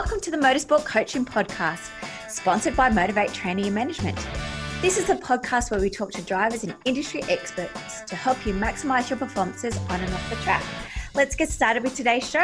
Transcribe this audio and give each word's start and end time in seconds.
Welcome 0.00 0.20
to 0.20 0.30
the 0.30 0.36
Motorsport 0.36 0.84
Coaching 0.84 1.24
Podcast, 1.24 1.90
sponsored 2.30 2.76
by 2.76 2.88
Motivate 2.88 3.32
Training 3.32 3.64
and 3.64 3.74
Management. 3.74 4.16
This 4.80 4.96
is 4.96 5.10
a 5.10 5.16
podcast 5.16 5.72
where 5.72 5.80
we 5.80 5.90
talk 5.90 6.12
to 6.12 6.22
drivers 6.22 6.62
and 6.62 6.72
industry 6.84 7.24
experts 7.24 8.02
to 8.02 8.14
help 8.14 8.46
you 8.46 8.54
maximize 8.54 9.10
your 9.10 9.18
performances 9.18 9.76
on 9.90 10.00
and 10.00 10.14
off 10.14 10.30
the 10.30 10.36
track. 10.36 10.62
Let's 11.16 11.34
get 11.34 11.48
started 11.48 11.82
with 11.82 11.96
today's 11.96 12.30
show. 12.30 12.38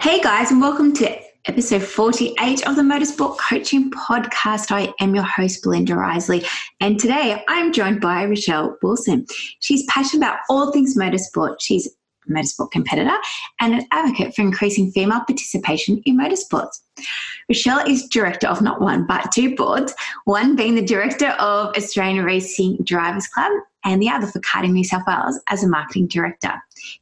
Hey 0.00 0.20
guys, 0.22 0.52
and 0.52 0.60
welcome 0.60 0.92
to 0.94 1.35
episode 1.48 1.82
48 1.82 2.66
of 2.66 2.74
the 2.74 2.82
Motorsport 2.82 3.38
Coaching 3.38 3.90
Podcast. 3.92 4.72
I 4.72 4.92
am 5.00 5.14
your 5.14 5.24
host, 5.24 5.62
Belinda 5.62 5.96
Risley, 5.96 6.44
and 6.80 6.98
today 6.98 7.44
I'm 7.48 7.72
joined 7.72 8.00
by 8.00 8.24
Rochelle 8.24 8.76
Wilson. 8.82 9.26
She's 9.60 9.84
passionate 9.88 10.26
about 10.26 10.40
all 10.48 10.72
things 10.72 10.96
motorsport. 10.96 11.56
She's 11.60 11.86
a 11.86 12.32
motorsport 12.32 12.72
competitor 12.72 13.16
and 13.60 13.74
an 13.74 13.86
advocate 13.92 14.34
for 14.34 14.42
increasing 14.42 14.90
female 14.90 15.20
participation 15.20 16.02
in 16.04 16.18
motorsports. 16.18 16.80
Rochelle 17.48 17.88
is 17.88 18.08
director 18.08 18.48
of 18.48 18.60
not 18.60 18.80
one 18.80 19.06
but 19.06 19.30
two 19.32 19.54
boards, 19.54 19.94
one 20.24 20.56
being 20.56 20.74
the 20.74 20.84
director 20.84 21.28
of 21.38 21.76
Australian 21.76 22.24
Racing 22.24 22.78
Drivers 22.82 23.28
Club 23.28 23.52
and 23.86 24.02
the 24.02 24.10
other 24.10 24.26
for 24.26 24.40
Karting 24.40 24.72
New 24.72 24.84
South 24.84 25.04
Wales 25.06 25.40
as 25.48 25.62
a 25.62 25.68
marketing 25.68 26.08
director. 26.08 26.52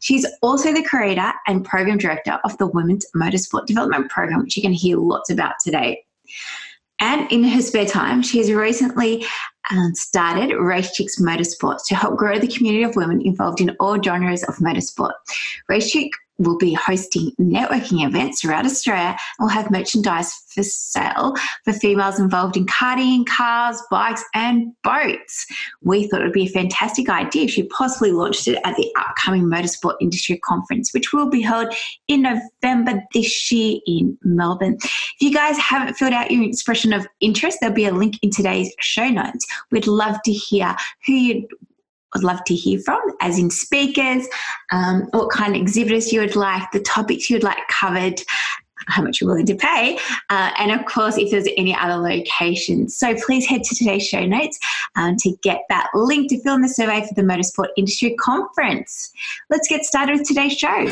She's 0.01 0.27
also 0.42 0.73
the 0.73 0.84
creator 0.84 1.33
and 1.48 1.65
program 1.65 1.98
director 1.98 2.38
of 2.45 2.56
the 2.59 2.66
Women's 2.66 3.06
Motorsport 3.16 3.66
Development 3.66 4.09
Program, 4.11 4.42
which 4.42 4.56
you're 4.56 4.62
going 4.62 4.77
to 4.77 4.80
hear 4.80 4.98
lots 4.98 5.30
about 5.30 5.55
today. 5.65 6.05
And 7.01 7.30
in 7.33 7.42
her 7.42 7.62
spare 7.62 7.87
time, 7.87 8.22
she 8.22 8.39
has 8.39 8.53
recently 8.53 9.27
um, 9.70 9.95
started 9.95 10.55
Race 10.55 10.93
Chicks 10.93 11.20
Motorsports 11.20 11.87
to 11.87 11.95
help 11.95 12.17
grow 12.17 12.39
the 12.39 12.48
community 12.48 12.84
of 12.84 12.97
women 12.97 13.20
involved 13.20 13.61
in 13.61 13.77
all 13.81 14.01
genres 14.03 14.45
of 14.45 14.56
motorsport. 14.56 15.12
Race 15.69 15.91
Chick 15.91 16.11
will 16.39 16.59
be 16.59 16.75
hosting 16.75 17.31
networking 17.41 18.06
events 18.06 18.41
throughout 18.41 18.65
Australia 18.65 19.11
and 19.11 19.19
will 19.39 19.48
have 19.48 19.71
merchandise 19.71 20.33
for 20.48 20.62
sale 20.62 21.34
for 21.65 21.73
females 21.73 22.19
involved 22.19 22.56
in 22.56 22.67
karting, 22.67 23.25
cars, 23.27 23.81
bikes, 23.91 24.25
and 24.34 24.73
boats. 24.83 25.47
We 25.83 26.09
thought 26.09 26.21
it 26.21 26.25
would 26.25 26.33
be 26.33 26.47
a 26.47 26.53
fantastic 26.53 27.09
idea 27.09 27.45
if 27.45 27.51
she 27.51 27.65
possibly 27.69 28.12
launched 28.12 28.49
it 28.49 28.59
at 28.65 28.77
the 28.77 28.91
upcoming 28.99 29.45
Motorsport 29.45 29.95
Industry 30.01 30.39
Conference, 30.39 30.93
which 30.93 31.12
will 31.12 31.28
be 31.28 31.41
held 31.41 31.75
in 32.09 32.23
November 32.23 33.03
this 33.12 33.53
year 33.53 33.78
in 33.87 34.19
Melbourne. 34.23 34.77
If 34.83 35.21
you 35.21 35.33
guys 35.33 35.56
haven't 35.59 35.95
filled 35.95 36.12
out 36.12 36.31
your 36.31 36.45
expression 36.45 36.93
of 36.93 37.06
interest, 37.21 37.59
there'll 37.61 37.75
be 37.75 37.87
a 37.87 37.95
link 37.95 38.17
in 38.23 38.31
today's 38.31 38.75
show 38.81 39.09
notes. 39.09 39.47
We'd 39.70 39.86
love 39.86 40.22
to 40.24 40.33
hear 40.33 40.77
who 41.06 41.12
you'd 41.12 41.47
would 42.14 42.24
love 42.24 42.44
to 42.44 42.55
hear 42.55 42.78
from, 42.78 43.00
as 43.20 43.38
in 43.38 43.50
speakers, 43.50 44.27
um, 44.70 45.08
what 45.10 45.30
kind 45.30 45.55
of 45.56 45.60
exhibitors 45.60 46.12
you 46.12 46.20
would 46.20 46.36
like, 46.36 46.70
the 46.70 46.80
topics 46.80 47.28
you 47.28 47.34
would 47.34 47.42
like 47.42 47.58
covered, 47.69 48.22
how 48.86 49.02
much 49.02 49.20
you're 49.20 49.28
willing 49.28 49.47
to 49.47 49.55
pay, 49.55 49.98
uh, 50.30 50.50
and 50.58 50.70
of 50.70 50.84
course, 50.86 51.16
if 51.16 51.30
there's 51.30 51.48
any 51.56 51.75
other 51.75 51.97
locations. 51.97 52.97
So 52.97 53.14
please 53.27 53.47
head 53.47 53.64
to 53.64 53.75
today's 53.75 54.06
show 54.06 54.25
notes 54.25 54.58
um, 54.97 55.16
to 55.19 55.36
get 55.42 55.62
that 55.69 55.88
link 55.94 56.30
to 56.30 56.41
fill 56.42 56.55
in 56.55 56.62
the 56.62 56.69
survey 56.69 57.00
for 57.06 57.14
the 57.14 57.22
Motorsport 57.22 57.69
Industry 57.77 58.14
Conference. 58.20 59.10
Let's 59.50 59.69
get 59.69 59.84
started 59.84 60.19
with 60.19 60.28
today's 60.28 60.56
show. 60.56 60.84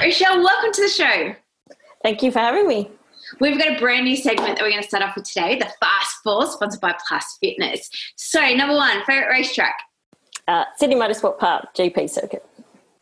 Rochelle, 0.00 0.42
welcome 0.42 0.72
to 0.72 0.82
the 0.82 0.88
show. 0.88 1.34
Thank 2.02 2.22
you 2.22 2.30
for 2.30 2.38
having 2.38 2.68
me. 2.68 2.90
We've 3.40 3.58
got 3.58 3.76
a 3.76 3.78
brand 3.78 4.04
new 4.04 4.16
segment 4.16 4.56
that 4.56 4.62
we're 4.62 4.70
going 4.70 4.82
to 4.82 4.88
start 4.88 5.02
off 5.02 5.16
with 5.16 5.24
today 5.24 5.58
the 5.58 5.70
Fast 5.80 6.16
Four, 6.22 6.46
sponsored 6.46 6.80
by 6.80 6.94
Plus 7.06 7.38
Fitness. 7.40 7.90
So, 8.16 8.40
number 8.54 8.74
one, 8.74 9.04
favourite 9.04 9.30
racetrack? 9.30 9.74
Uh, 10.46 10.64
Sydney 10.76 10.96
Motorsport 10.96 11.38
Park, 11.38 11.74
GP 11.74 12.08
circuit. 12.08 12.44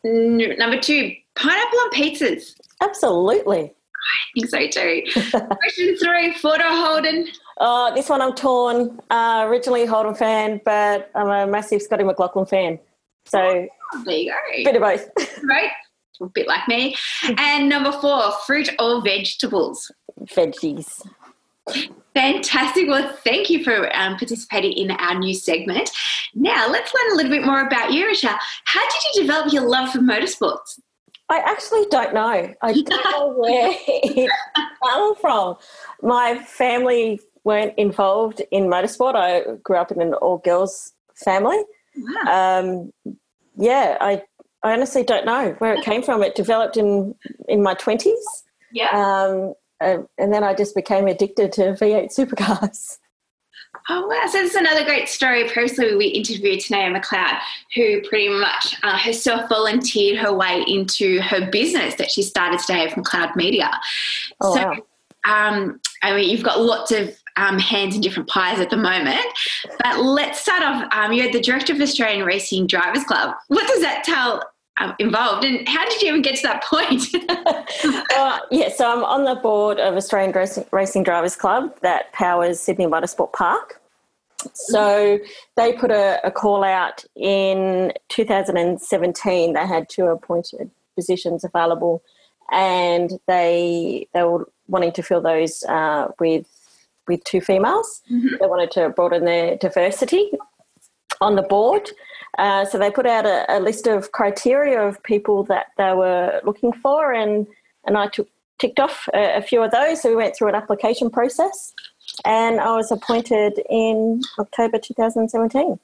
N- 0.04 0.56
number 0.58 0.80
two, 0.80 1.12
pineapple 1.34 1.78
on 1.78 1.90
pizzas. 1.92 2.54
Absolutely. 2.82 3.72
I 4.06 4.40
think 4.40 4.48
so 4.48 4.68
too. 4.68 5.02
Question 5.30 5.96
three, 5.98 6.32
Ford 6.34 6.60
or 6.60 6.64
Holden? 6.68 7.28
Oh, 7.58 7.92
this 7.94 8.08
one 8.08 8.20
I'm 8.20 8.34
torn. 8.34 9.00
Uh, 9.10 9.44
originally 9.48 9.84
a 9.84 9.86
Holden 9.86 10.14
fan, 10.14 10.60
but 10.64 11.10
I'm 11.14 11.28
a 11.28 11.50
massive 11.50 11.82
Scotty 11.82 12.04
McLaughlin 12.04 12.46
fan. 12.46 12.78
So 13.24 13.40
oh, 13.40 14.02
there 14.04 14.14
you 14.14 14.30
go. 14.30 14.64
Bit 14.64 14.76
of 14.76 14.82
both. 14.82 15.42
right. 15.44 15.70
A 16.20 16.26
bit 16.26 16.46
like 16.46 16.66
me. 16.68 16.96
And 17.38 17.68
number 17.68 17.92
four, 17.92 18.32
fruit 18.46 18.70
or 18.78 19.02
vegetables? 19.02 19.90
Veggies. 20.24 21.06
Fantastic. 22.14 22.88
Well, 22.88 23.14
thank 23.24 23.50
you 23.50 23.62
for 23.62 23.94
um, 23.94 24.16
participating 24.16 24.72
in 24.72 24.90
our 24.92 25.18
new 25.18 25.34
segment. 25.34 25.90
Now, 26.34 26.68
let's 26.70 26.92
learn 26.94 27.12
a 27.12 27.16
little 27.16 27.30
bit 27.30 27.44
more 27.44 27.66
about 27.66 27.92
you, 27.92 28.06
Rochelle. 28.06 28.38
How 28.64 28.82
did 28.82 29.00
you 29.14 29.22
develop 29.22 29.52
your 29.52 29.68
love 29.68 29.90
for 29.90 29.98
motorsports? 29.98 30.80
I 31.28 31.38
actually 31.38 31.86
don't 31.90 32.14
know. 32.14 32.54
I 32.62 32.72
don't 32.72 32.88
know 32.88 33.34
where 33.36 33.72
it 33.86 34.30
came 34.84 35.14
from. 35.20 35.56
My 36.02 36.38
family 36.38 37.20
weren't 37.44 37.74
involved 37.76 38.42
in 38.50 38.64
motorsport. 38.64 39.14
I 39.14 39.56
grew 39.62 39.76
up 39.76 39.90
in 39.90 40.00
an 40.00 40.14
all 40.14 40.38
girls 40.38 40.92
family. 41.14 41.62
Wow. 41.96 42.60
Um, 42.60 42.92
yeah, 43.56 43.98
I, 44.00 44.22
I 44.62 44.72
honestly 44.72 45.02
don't 45.02 45.26
know 45.26 45.54
where 45.58 45.74
it 45.74 45.84
came 45.84 46.02
from. 46.02 46.22
It 46.22 46.34
developed 46.34 46.76
in 46.76 47.14
in 47.48 47.62
my 47.62 47.74
twenties. 47.74 48.44
Yeah. 48.72 48.88
Um, 48.90 49.54
and, 49.80 50.06
and 50.18 50.32
then 50.32 50.42
I 50.42 50.54
just 50.54 50.74
became 50.74 51.06
addicted 51.06 51.52
to 51.52 51.62
V8 51.72 52.14
supercars. 52.16 52.98
Oh 53.88 54.06
wow! 54.06 54.20
So 54.26 54.38
this 54.38 54.50
is 54.50 54.56
another 54.56 54.84
great 54.84 55.08
story. 55.08 55.48
Previously, 55.48 55.94
we 55.94 56.06
interviewed 56.06 56.60
Tanea 56.60 56.98
McLeod, 56.98 57.38
who 57.74 58.00
pretty 58.08 58.28
much 58.28 58.74
uh, 58.82 58.98
herself 58.98 59.48
volunteered 59.48 60.18
her 60.18 60.32
way 60.32 60.64
into 60.66 61.20
her 61.20 61.48
business 61.50 61.94
that 61.96 62.10
she 62.10 62.22
started 62.22 62.58
today 62.58 62.90
from 62.90 63.04
Cloud 63.04 63.36
Media. 63.36 63.70
Oh, 64.40 64.56
so, 64.56 64.62
wow. 65.24 65.48
um, 65.48 65.80
I 66.02 66.16
mean, 66.16 66.30
you've 66.30 66.42
got 66.42 66.60
lots 66.60 66.90
of 66.90 67.16
um, 67.36 67.58
hands 67.58 67.94
in 67.94 68.00
different 68.00 68.28
pies 68.28 68.60
at 68.60 68.70
the 68.70 68.76
moment. 68.76 69.26
But 69.82 70.00
let's 70.00 70.40
start 70.40 70.62
off. 70.62 70.88
Um, 70.92 71.12
you're 71.12 71.30
the 71.30 71.40
director 71.40 71.72
of 71.72 71.80
Australian 71.80 72.24
Racing 72.24 72.66
Drivers 72.66 73.04
Club. 73.04 73.34
What 73.48 73.66
does 73.66 73.82
that 73.82 74.04
tell 74.04 74.42
um, 74.78 74.94
involved. 74.98 75.44
And 75.44 75.66
how 75.68 75.88
did 75.88 76.02
you 76.02 76.08
even 76.08 76.22
get 76.22 76.36
to 76.36 76.42
that 76.42 76.62
point? 76.62 77.02
uh, 78.14 78.40
yeah, 78.50 78.68
so 78.68 78.90
I'm 78.90 79.04
on 79.04 79.24
the 79.24 79.36
board 79.36 79.78
of 79.78 79.96
Australian 79.96 80.32
Racing, 80.32 80.66
Racing 80.70 81.02
Drivers 81.02 81.36
Club 81.36 81.74
that 81.80 82.12
powers 82.12 82.60
Sydney 82.60 82.86
Motorsport 82.86 83.32
Park. 83.32 83.80
So 84.52 85.18
they 85.56 85.72
put 85.72 85.90
a, 85.90 86.20
a, 86.24 86.30
call 86.30 86.62
out 86.62 87.04
in 87.16 87.92
2017. 88.10 89.54
They 89.54 89.66
had 89.66 89.88
two 89.88 90.04
appointed 90.06 90.70
positions 90.94 91.42
available, 91.42 92.02
and 92.52 93.18
they 93.26 94.06
they 94.12 94.22
were 94.22 94.48
wanting 94.68 94.92
to 94.92 95.02
fill 95.02 95.20
those 95.20 95.64
uh, 95.64 96.08
with 96.20 96.46
with 97.08 97.22
two 97.24 97.40
females. 97.40 98.02
Mm-hmm. 98.10 98.36
They 98.40 98.46
wanted 98.46 98.70
to 98.72 98.90
broaden 98.90 99.24
their 99.24 99.56
diversity 99.56 100.30
on 101.20 101.36
the 101.36 101.42
board. 101.42 101.90
Uh, 102.38 102.64
so 102.64 102.78
they 102.78 102.90
put 102.90 103.06
out 103.06 103.24
a, 103.24 103.46
a, 103.48 103.60
list 103.60 103.86
of 103.86 104.12
criteria 104.12 104.80
of 104.80 105.02
people 105.02 105.42
that 105.44 105.66
they 105.78 105.94
were 105.94 106.40
looking 106.44 106.72
for, 106.72 107.12
and 107.12 107.46
and 107.86 107.96
I 107.96 108.08
took 108.08 108.28
ticked 108.58 108.80
off 108.80 109.08
a, 109.14 109.36
a, 109.36 109.42
few 109.42 109.62
of 109.62 109.70
those. 109.70 110.02
So 110.02 110.10
we 110.10 110.16
went 110.16 110.36
through 110.36 110.48
an 110.48 110.54
application 110.54 111.08
process, 111.08 111.72
and 112.24 112.60
I 112.60 112.76
was 112.76 112.90
appointed 112.92 113.60
in 113.70 114.20
October 114.38 114.78
2017. 114.78 115.78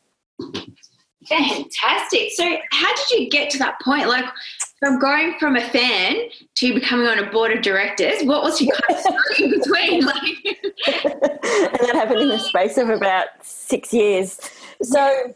Fantastic. 1.29 2.33
So 2.33 2.57
how 2.73 2.95
did 2.95 3.11
you 3.11 3.31
get 3.31 3.51
to 3.51 3.59
that 3.59 3.81
point? 3.81 4.09
Like 4.09 4.25
from 4.83 4.99
going 4.99 5.39
from 5.39 5.55
a 5.55 5.61
fan 5.69 6.17
to 6.57 6.75
becoming 6.75 7.07
on 7.07 7.17
a 7.21 7.31
board 7.31 7.53
of 7.53 7.63
directors, 7.63 8.21
what 8.25 8.43
was 8.43 8.61
your 8.61 8.75
kind 8.75 8.99
of 8.99 9.15
in 9.39 9.51
between? 9.51 10.05
Like 10.05 10.25
and 11.05 11.15
that 11.23 11.91
happened 11.95 12.23
in 12.23 12.29
the 12.29 12.39
space 12.41 12.77
of 12.79 12.89
about 12.89 13.29
six 13.43 13.95
years. 13.95 14.41
So 14.83 15.35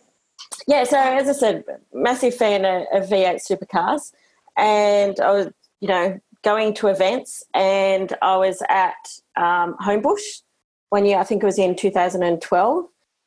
yeah, 0.66 0.82
so 0.82 0.98
as 0.98 1.28
I 1.28 1.32
said, 1.32 1.64
massive 1.94 2.34
fan 2.34 2.64
of, 2.64 3.04
of 3.04 3.08
V8 3.08 3.36
supercars, 3.36 4.12
and 4.56 5.20
I 5.20 5.30
was, 5.30 5.46
you 5.78 5.86
know, 5.86 6.18
going 6.42 6.74
to 6.74 6.88
events, 6.88 7.44
and 7.54 8.12
I 8.22 8.36
was 8.38 8.60
at 8.68 8.96
um, 9.36 9.76
Homebush 9.80 10.42
one 10.88 11.06
year. 11.06 11.18
I 11.18 11.22
think 11.22 11.44
it 11.44 11.46
was 11.46 11.60
in 11.60 11.76
2012, 11.76 12.84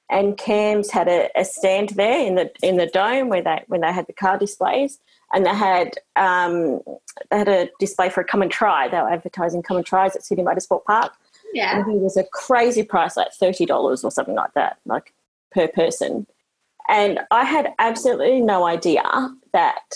and 0.10 0.38
CAMS 0.38 0.90
had 0.90 1.08
a, 1.08 1.30
a, 1.36 1.46
stand 1.46 1.90
there 1.90 2.26
in 2.26 2.36
the 2.36 2.52
in 2.64 2.78
the 2.78 2.88
dome 2.88 3.30
where 3.30 3.42
they 3.42 3.64
when 3.68 3.82
they 3.82 3.94
had 3.94 4.08
the 4.08 4.14
car 4.14 4.38
displays, 4.38 5.00
and 5.34 5.46
they 5.46 5.54
had 5.54 5.94
um, 6.16 6.82
they 7.30 7.38
had 7.38 7.48
a 7.48 7.70
display 7.80 8.10
for 8.10 8.22
a 8.22 8.24
come 8.24 8.42
and 8.42 8.52
try. 8.52 8.88
They 8.88 8.98
were 8.98 9.10
advertising 9.10 9.62
come 9.62 9.78
and 9.78 9.86
tries 9.86 10.16
at 10.16 10.24
Sydney 10.24 10.44
Motorsport 10.44 10.84
Park. 10.86 11.14
Yeah, 11.54 11.80
and 11.80 11.92
it 11.92 12.02
was 12.02 12.18
a 12.18 12.24
crazy 12.24 12.84
price, 12.84 13.18
like 13.18 13.34
thirty 13.34 13.66
dollars 13.66 14.04
or 14.04 14.12
something 14.12 14.36
like 14.36 14.54
that, 14.54 14.78
like 14.86 15.14
per 15.52 15.68
person. 15.68 16.26
And 16.88 17.20
I 17.30 17.44
had 17.44 17.74
absolutely 17.78 18.42
no 18.42 18.66
idea 18.66 19.04
that 19.54 19.96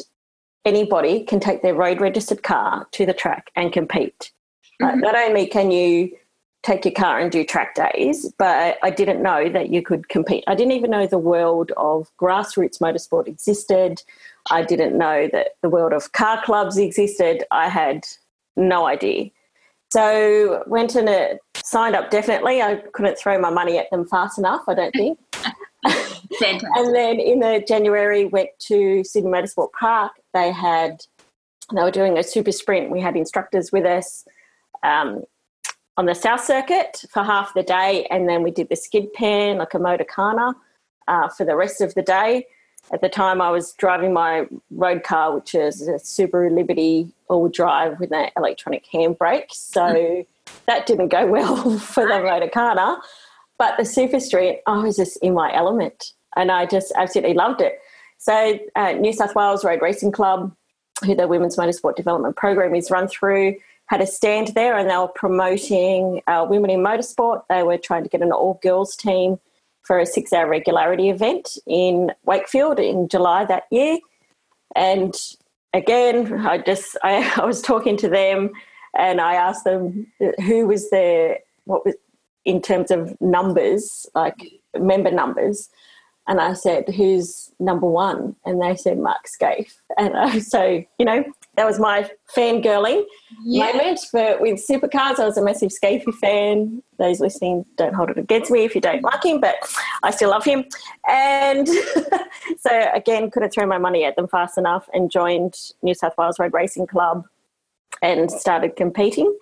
anybody 0.64 1.24
can 1.24 1.40
take 1.40 1.64
their 1.64 1.74
road 1.74 2.00
registered 2.00 2.44
car 2.44 2.88
to 2.92 3.06
the 3.06 3.14
track 3.14 3.50
and 3.56 3.74
compete. 3.74 4.32
Mm-hmm. 4.82 5.02
not 5.02 5.16
only 5.16 5.46
can 5.46 5.70
you 5.70 6.16
take 6.64 6.86
your 6.86 6.94
car 6.94 7.20
and 7.20 7.30
do 7.30 7.44
track 7.44 7.76
days, 7.76 8.34
but 8.40 8.78
I 8.82 8.90
didn't 8.90 9.22
know 9.22 9.50
that 9.50 9.70
you 9.70 9.82
could 9.82 10.08
compete. 10.08 10.46
I 10.48 10.56
didn't 10.56 10.72
even 10.72 10.92
know 10.92 11.06
the 11.06 11.18
world 11.18 11.72
of 11.76 12.10
grassroots 12.20 12.80
motorsport 12.80 13.28
existed. 13.28 14.02
I 14.50 14.64
didn't 14.64 14.98
know 14.98 15.30
that 15.32 15.50
the 15.62 15.70
world 15.70 15.92
of 15.92 16.14
car 16.14 16.42
clubs 16.44 16.78
existed. 16.78 17.44
I 17.52 17.68
had 17.68 18.06
no 18.56 18.88
idea. 18.88 19.30
So 19.92 20.64
went 20.66 20.96
and 20.96 21.10
uh, 21.10 21.36
signed 21.56 21.96
up 21.96 22.10
definitely. 22.10 22.62
I 22.62 22.78
couldn't 22.94 23.18
throw 23.18 23.38
my 23.40 23.50
money 23.50 23.78
at 23.78 23.92
them 23.92 24.08
fast 24.08 24.40
enough, 24.40 24.64
I 24.68 24.74
don't 24.74 24.94
think. 24.94 25.20
and 25.84 26.96
then 26.96 27.20
in 27.20 27.40
the 27.40 27.64
January 27.68 28.26
went 28.26 28.50
to 28.68 29.04
Sydney 29.04 29.30
Motorsport 29.30 29.72
Park. 29.80 30.14
They 30.34 30.52
had 30.52 31.02
they 31.74 31.82
were 31.82 31.92
doing 31.92 32.18
a 32.18 32.24
super 32.24 32.52
sprint. 32.52 32.90
We 32.90 33.02
had 33.02 33.16
instructors 33.16 33.72
with 33.72 33.86
us 33.86 34.26
um, 34.84 35.24
on 35.98 36.06
the 36.06 36.16
South 36.16 36.44
Circuit 36.44 37.04
for 37.10 37.24
half 37.24 37.54
the 37.54 37.64
day, 37.64 38.08
and 38.10 38.28
then 38.28 38.44
we 38.44 38.52
did 38.52 38.70
the 38.70 38.76
skid 38.76 39.14
pan 39.14 39.58
like 39.58 39.74
a 39.74 39.80
Motorkhana 39.80 40.56
uh, 41.08 41.28
for 41.30 41.46
the 41.46 41.56
rest 41.56 41.82
of 41.82 41.94
the 41.94 42.02
day. 42.02 42.46
At 42.92 43.02
the 43.02 43.10
time, 43.10 43.42
I 43.42 43.50
was 43.50 43.74
driving 43.74 44.12
my 44.12 44.48
road 44.72 45.04
car, 45.04 45.36
which 45.36 45.56
is 45.56 45.88
a 45.88 45.94
Subaru 45.94 46.54
Liberty 46.54 47.10
all 47.30 47.48
drive 47.48 48.00
with 48.00 48.12
an 48.12 48.30
electronic 48.36 48.86
handbrake. 48.94 49.52
So 49.52 50.26
that 50.66 50.86
didn't 50.86 51.08
go 51.10 51.26
well 51.32 51.78
for 51.80 52.06
the 52.06 52.14
Motorkhana. 52.14 53.00
But 53.58 53.78
the 53.78 53.86
Super 53.86 54.20
Street, 54.20 54.62
I 54.68 54.84
was 54.84 54.98
just 54.98 55.18
in 55.18 55.34
my 55.34 55.54
element 55.54 56.12
and 56.36 56.52
I 56.52 56.66
just 56.66 56.92
absolutely 56.96 57.36
loved 57.36 57.62
it. 57.62 57.80
So, 58.18 58.60
uh, 58.76 58.94
New 58.94 59.14
South 59.14 59.36
Wales 59.36 59.64
Road 59.64 59.82
Racing 59.82 60.12
Club, 60.12 60.56
who 61.06 61.14
the 61.16 61.28
Women's 61.28 61.58
Motorsport 61.58 61.96
Development 61.96 62.36
Program 62.36 62.74
is 62.74 62.90
run 62.90 63.08
through, 63.08 63.56
had 63.94 64.02
a 64.02 64.08
stand 64.08 64.48
there 64.56 64.76
and 64.76 64.90
they 64.90 64.98
were 64.98 65.08
promoting 65.08 66.20
uh, 66.26 66.44
women 66.50 66.72
in 66.72 66.80
motorsport. 66.80 67.44
They 67.48 67.62
were 67.62 67.78
trying 67.78 68.02
to 68.02 68.10
get 68.10 68.24
an 68.24 68.32
all 68.32 68.60
girls 68.64 68.96
team 68.96 69.40
for 69.84 70.00
a 70.00 70.06
six 70.08 70.34
hour 70.34 70.50
regularity 70.50 71.10
event 71.12 71.60
in 71.68 72.12
Wakefield 72.26 72.80
in 72.80 73.08
July 73.08 73.46
that 73.46 73.66
year. 73.70 74.00
And 74.76 75.14
again, 75.76 76.44
I 76.44 76.58
just 76.58 76.98
I, 77.04 77.32
I 77.38 77.46
was 77.46 77.62
talking 77.62 77.96
to 77.98 78.10
them 78.10 78.50
and 78.98 79.22
I 79.22 79.36
asked 79.36 79.64
them 79.64 80.08
who 80.44 80.66
was 80.66 80.90
there, 80.90 81.38
what 81.66 81.86
was 81.86 81.94
in 82.46 82.64
terms 82.64 82.90
of 82.90 83.16
numbers, 83.22 84.08
like 84.16 84.54
member 84.76 85.12
numbers. 85.12 85.70
And 86.28 86.40
I 86.40 86.54
said, 86.54 86.88
who's 86.88 87.52
number 87.60 87.86
one? 87.86 88.36
And 88.46 88.62
they 88.62 88.76
said, 88.78 88.98
Mark 88.98 89.26
Skaife. 89.28 89.74
And 89.98 90.16
uh, 90.16 90.40
so, 90.40 90.84
you 90.98 91.06
know, 91.06 91.24
that 91.56 91.66
was 91.66 91.80
my 91.80 92.10
fangirling 92.34 93.04
yeah. 93.44 93.66
moment. 93.66 94.00
But 94.14 94.40
with 94.40 94.66
supercars, 94.66 95.20
I 95.20 95.26
was 95.26 95.38
a 95.38 95.44
massive 95.44 95.72
Skaife 95.72 96.12
fan. 96.16 96.82
Those 96.98 97.20
listening 97.20 97.66
don't 97.76 97.94
hold 97.94 98.10
it 98.10 98.18
against 98.18 98.52
me 98.52 98.64
if 98.64 98.74
you 98.74 98.82
don't 98.82 99.04
like 99.04 99.26
him, 99.26 99.42
but 99.42 99.56
I 100.04 100.12
still 100.12 100.30
love 100.30 100.46
him. 100.46 100.64
And 101.10 101.68
so, 102.60 102.90
again, 102.94 103.30
couldn't 103.30 103.52
throw 103.52 103.66
my 103.66 103.78
money 103.78 104.06
at 104.06 104.16
them 104.16 104.28
fast 104.28 104.58
enough 104.58 104.88
and 104.94 105.12
joined 105.12 105.56
New 105.82 105.94
South 105.94 106.14
Wales 106.18 106.40
Road 106.40 106.54
Racing 106.54 106.88
Club 106.88 107.26
and 108.02 108.32
started 108.32 108.78
competing. 108.78 109.36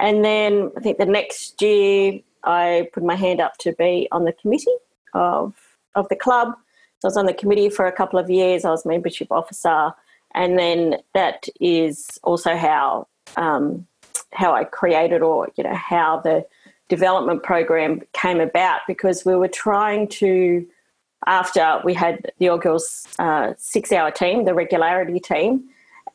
And 0.00 0.24
then 0.24 0.72
I 0.76 0.80
think 0.80 0.98
the 0.98 1.06
next 1.06 1.60
year, 1.60 2.20
I 2.42 2.88
put 2.92 3.02
my 3.02 3.16
hand 3.16 3.40
up 3.40 3.56
to 3.58 3.72
be 3.72 4.08
on 4.10 4.24
the 4.24 4.32
committee 4.32 4.76
of 5.14 5.54
of 5.94 6.08
the 6.08 6.16
club. 6.16 6.54
So 6.98 7.06
I 7.06 7.08
was 7.08 7.16
on 7.16 7.26
the 7.26 7.34
committee 7.34 7.68
for 7.68 7.86
a 7.86 7.92
couple 7.92 8.18
of 8.18 8.30
years. 8.30 8.64
I 8.64 8.70
was 8.70 8.86
membership 8.86 9.28
officer, 9.30 9.92
and 10.34 10.58
then 10.58 10.96
that 11.14 11.48
is 11.60 12.18
also 12.22 12.56
how 12.56 13.06
um, 13.36 13.86
how 14.32 14.54
I 14.54 14.64
created, 14.64 15.22
or 15.22 15.48
you 15.56 15.64
know, 15.64 15.74
how 15.74 16.20
the 16.20 16.46
development 16.88 17.42
program 17.42 18.02
came 18.12 18.40
about 18.40 18.80
because 18.86 19.24
we 19.24 19.36
were 19.36 19.48
trying 19.48 20.08
to. 20.08 20.66
After 21.26 21.80
we 21.84 21.94
had 21.94 22.30
the 22.38 22.50
All 22.50 22.58
Girls 22.58 23.06
uh, 23.18 23.54
six 23.56 23.92
hour 23.92 24.10
team, 24.10 24.44
the 24.44 24.52
regularity 24.52 25.18
team, 25.18 25.64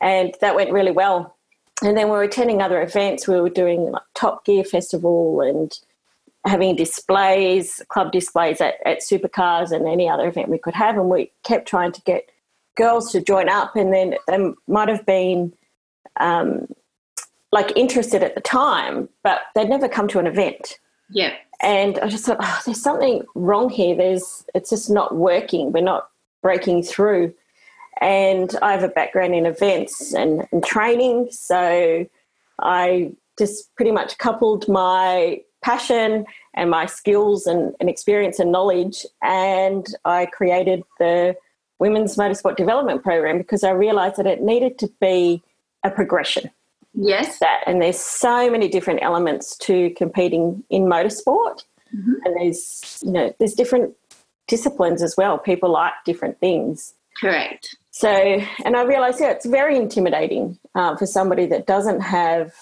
and 0.00 0.34
that 0.40 0.54
went 0.54 0.70
really 0.70 0.92
well. 0.92 1.36
And 1.82 1.96
then 1.96 2.06
we 2.06 2.12
were 2.12 2.22
attending 2.22 2.62
other 2.62 2.80
events. 2.80 3.26
We 3.26 3.40
were 3.40 3.48
doing 3.48 3.90
like 3.90 4.02
Top 4.14 4.44
Gear 4.44 4.64
Festival 4.64 5.40
and 5.40 5.76
having 6.46 6.76
displays, 6.76 7.82
club 7.88 8.12
displays 8.12 8.60
at, 8.60 8.74
at 8.86 9.00
supercars 9.00 9.72
and 9.72 9.86
any 9.86 10.08
other 10.08 10.28
event 10.28 10.48
we 10.48 10.58
could 10.58 10.74
have. 10.74 10.96
And 10.96 11.10
we 11.10 11.30
kept 11.44 11.68
trying 11.68 11.92
to 11.92 12.00
get 12.02 12.30
girls 12.76 13.12
to 13.12 13.20
join 13.20 13.48
up, 13.48 13.76
and 13.76 13.92
then 13.92 14.14
they 14.26 14.38
might 14.66 14.88
have 14.88 15.04
been 15.04 15.52
um, 16.18 16.66
like 17.52 17.76
interested 17.76 18.22
at 18.22 18.34
the 18.34 18.40
time, 18.40 19.08
but 19.22 19.40
they'd 19.54 19.68
never 19.68 19.88
come 19.88 20.08
to 20.08 20.18
an 20.18 20.26
event. 20.26 20.78
Yeah. 21.10 21.34
And 21.60 21.98
I 21.98 22.08
just 22.08 22.24
thought, 22.24 22.38
oh, 22.40 22.60
there's 22.64 22.80
something 22.80 23.22
wrong 23.34 23.68
here. 23.68 23.94
There's, 23.94 24.44
it's 24.54 24.70
just 24.70 24.88
not 24.88 25.16
working. 25.16 25.72
We're 25.72 25.82
not 25.82 26.08
breaking 26.42 26.84
through. 26.84 27.34
And 28.00 28.56
I 28.62 28.72
have 28.72 28.82
a 28.82 28.88
background 28.88 29.34
in 29.34 29.44
events 29.44 30.14
and, 30.14 30.46
and 30.52 30.64
training, 30.64 31.28
so 31.32 32.06
I 32.62 33.12
just 33.38 33.74
pretty 33.74 33.90
much 33.90 34.16
coupled 34.16 34.68
my 34.68 35.42
passion 35.62 36.24
and 36.54 36.70
my 36.70 36.86
skills 36.86 37.46
and, 37.46 37.74
and 37.80 37.88
experience 37.88 38.38
and 38.38 38.52
knowledge. 38.52 39.06
And 39.22 39.86
I 40.04 40.26
created 40.26 40.82
the 40.98 41.36
Women's 41.78 42.16
Motorsport 42.16 42.56
Development 42.56 43.02
Program 43.02 43.38
because 43.38 43.64
I 43.64 43.70
realized 43.70 44.16
that 44.16 44.26
it 44.26 44.42
needed 44.42 44.78
to 44.78 44.92
be 45.00 45.42
a 45.82 45.90
progression. 45.90 46.50
Yes. 46.92 47.38
That 47.38 47.62
and 47.66 47.80
there's 47.80 48.00
so 48.00 48.50
many 48.50 48.68
different 48.68 49.00
elements 49.02 49.56
to 49.58 49.90
competing 49.90 50.64
in 50.70 50.82
motorsport. 50.84 51.64
Mm-hmm. 51.94 52.12
And 52.24 52.36
there's 52.36 53.00
you 53.02 53.12
know, 53.12 53.34
there's 53.38 53.54
different 53.54 53.94
disciplines 54.48 55.02
as 55.02 55.16
well. 55.16 55.38
People 55.38 55.70
like 55.70 55.92
different 56.04 56.38
things. 56.40 56.94
Correct. 57.20 57.76
So, 57.90 58.08
and 58.64 58.76
I 58.76 58.82
realized, 58.82 59.20
yeah, 59.20 59.30
it's 59.30 59.46
very 59.46 59.76
intimidating 59.76 60.58
uh, 60.74 60.96
for 60.96 61.06
somebody 61.06 61.46
that 61.46 61.66
doesn't 61.66 62.00
have 62.00 62.52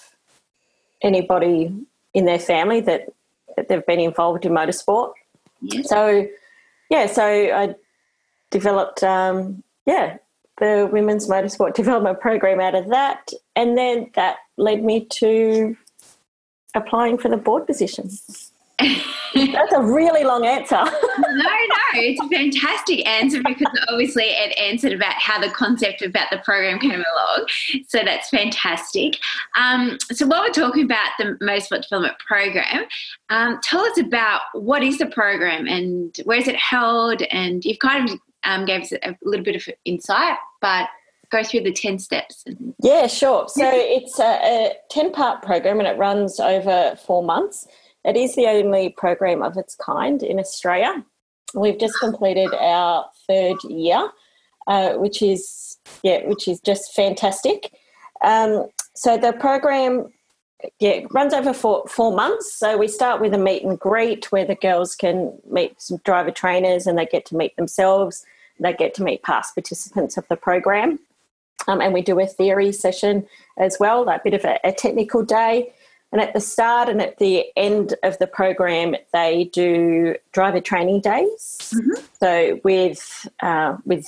anybody 1.01 1.73
in 2.19 2.25
their 2.25 2.37
family 2.37 2.81
that, 2.81 3.07
that 3.55 3.69
they've 3.69 3.85
been 3.85 3.99
involved 3.99 4.45
in 4.45 4.51
motorsport. 4.51 5.13
So, 5.83 6.27
yeah, 6.89 7.07
so 7.07 7.23
I 7.23 7.75
developed, 8.51 9.03
um, 9.03 9.63
yeah, 9.85 10.17
the 10.57 10.89
Women's 10.91 11.27
Motorsport 11.27 11.73
Development 11.81 12.19
Program 12.19 12.59
out 12.59 12.75
of 12.75 12.89
that. 12.89 13.31
And 13.55 13.77
then 13.77 14.11
that 14.15 14.37
led 14.57 14.83
me 14.83 15.05
to 15.05 15.75
applying 16.75 17.17
for 17.17 17.29
the 17.29 17.37
board 17.37 17.65
position. 17.65 18.09
That's 18.79 19.73
a 19.73 19.81
really 19.81 20.23
long 20.23 20.45
answer. 20.45 20.75
no, 20.83 21.29
no, 21.29 21.77
it's 21.93 22.21
a 22.21 22.27
fantastic 22.27 23.07
answer 23.07 23.41
because 23.43 23.67
obviously 23.89 24.25
it 24.25 24.57
answered 24.57 24.93
about 24.93 25.13
how 25.13 25.39
the 25.39 25.49
concept 25.49 26.01
about 26.01 26.29
the 26.31 26.37
program 26.39 26.79
came 26.79 26.91
along. 26.91 27.47
So 27.87 27.99
that's 28.03 28.29
fantastic. 28.29 29.17
Um, 29.55 29.97
so 30.11 30.25
while 30.25 30.41
we're 30.41 30.51
talking 30.51 30.83
about 30.83 31.09
the 31.19 31.37
most 31.41 31.69
Motorsport 31.69 31.83
Development 31.83 32.19
Program, 32.19 32.85
um, 33.29 33.59
tell 33.63 33.81
us 33.81 33.99
about 33.99 34.41
what 34.53 34.83
is 34.83 34.97
the 34.97 35.07
program 35.07 35.67
and 35.67 36.15
where 36.23 36.37
is 36.37 36.47
it 36.47 36.55
held? 36.55 37.21
And 37.23 37.63
you've 37.63 37.79
kind 37.79 38.09
of 38.09 38.19
um, 38.43 38.65
gave 38.65 38.81
us 38.81 38.91
a 38.91 39.15
little 39.23 39.43
bit 39.43 39.55
of 39.55 39.73
insight, 39.85 40.37
but 40.61 40.87
go 41.29 41.43
through 41.43 41.61
the 41.61 41.71
10 41.71 41.99
steps. 41.99 42.43
Yeah, 42.81 43.07
sure. 43.07 43.47
So 43.47 43.69
it's 43.71 44.19
a, 44.19 44.23
a 44.23 44.71
10 44.89 45.11
part 45.11 45.43
program 45.43 45.79
and 45.79 45.87
it 45.87 45.97
runs 45.97 46.39
over 46.39 46.97
four 47.05 47.23
months. 47.23 47.67
It 48.05 48.15
is 48.15 48.35
the 48.35 48.47
only 48.47 48.89
program 48.89 49.41
of 49.41 49.57
its 49.57 49.75
kind 49.75 50.23
in 50.23 50.39
Australia. 50.39 51.03
We've 51.53 51.79
just 51.79 51.99
completed 51.99 52.53
our 52.53 53.05
third 53.27 53.57
year, 53.63 54.09
uh, 54.67 54.93
which 54.93 55.21
is 55.21 55.77
yeah, 56.03 56.25
which 56.27 56.47
is 56.47 56.59
just 56.59 56.93
fantastic. 56.93 57.73
Um, 58.23 58.67
so 58.95 59.17
the 59.17 59.33
program 59.33 60.11
yeah 60.79 61.01
runs 61.11 61.33
over 61.33 61.53
four, 61.53 61.87
four 61.87 62.13
months. 62.13 62.53
So 62.53 62.77
we 62.77 62.87
start 62.87 63.21
with 63.21 63.33
a 63.33 63.37
meet 63.37 63.63
and 63.63 63.79
greet 63.79 64.31
where 64.31 64.45
the 64.45 64.55
girls 64.55 64.95
can 64.95 65.37
meet 65.49 65.81
some 65.81 65.97
driver 66.05 66.31
trainers 66.31 66.87
and 66.87 66.97
they 66.97 67.05
get 67.05 67.25
to 67.27 67.35
meet 67.35 67.55
themselves. 67.55 68.25
They 68.59 68.73
get 68.73 68.93
to 68.95 69.03
meet 69.03 69.23
past 69.23 69.55
participants 69.55 70.17
of 70.17 70.27
the 70.27 70.35
program. 70.35 70.99
Um, 71.67 71.81
and 71.81 71.93
we 71.93 72.01
do 72.01 72.19
a 72.19 72.25
theory 72.25 72.71
session 72.71 73.27
as 73.57 73.77
well, 73.79 74.05
like 74.05 74.21
a 74.21 74.23
bit 74.23 74.33
of 74.33 74.45
a, 74.45 74.59
a 74.63 74.71
technical 74.71 75.23
day. 75.23 75.73
And 76.11 76.21
at 76.21 76.33
the 76.33 76.39
start 76.39 76.89
and 76.89 77.01
at 77.01 77.19
the 77.19 77.45
end 77.55 77.93
of 78.01 78.17
the 78.17 78.25
program, 78.25 78.95
they 79.13 79.49
do 79.53 80.15
driver 80.31 80.59
training 80.59 81.01
days. 81.01 81.73
Mm-hmm. 81.75 82.03
So 82.19 82.59
with 82.63 83.27
uh, 83.41 83.77
with 83.85 84.05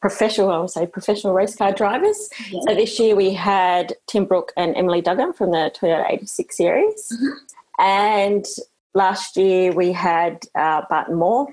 professional, 0.00 0.50
I 0.50 0.58
would 0.58 0.70
say 0.70 0.86
professional 0.86 1.34
race 1.34 1.56
car 1.56 1.72
drivers. 1.72 2.30
Yeah. 2.50 2.60
So 2.66 2.74
this 2.74 2.98
year 2.98 3.14
we 3.14 3.34
had 3.34 3.94
Tim 4.06 4.24
Brook 4.24 4.52
and 4.56 4.76
Emily 4.76 5.02
Duggan 5.02 5.32
from 5.32 5.50
the 5.50 5.70
Toyota 5.74 6.10
86 6.10 6.56
series. 6.56 7.12
Mm-hmm. 7.12 7.82
And 7.82 8.46
last 8.94 9.36
year 9.36 9.72
we 9.72 9.92
had 9.92 10.44
uh, 10.54 10.82
Barton 10.88 11.16
Mawer, 11.16 11.46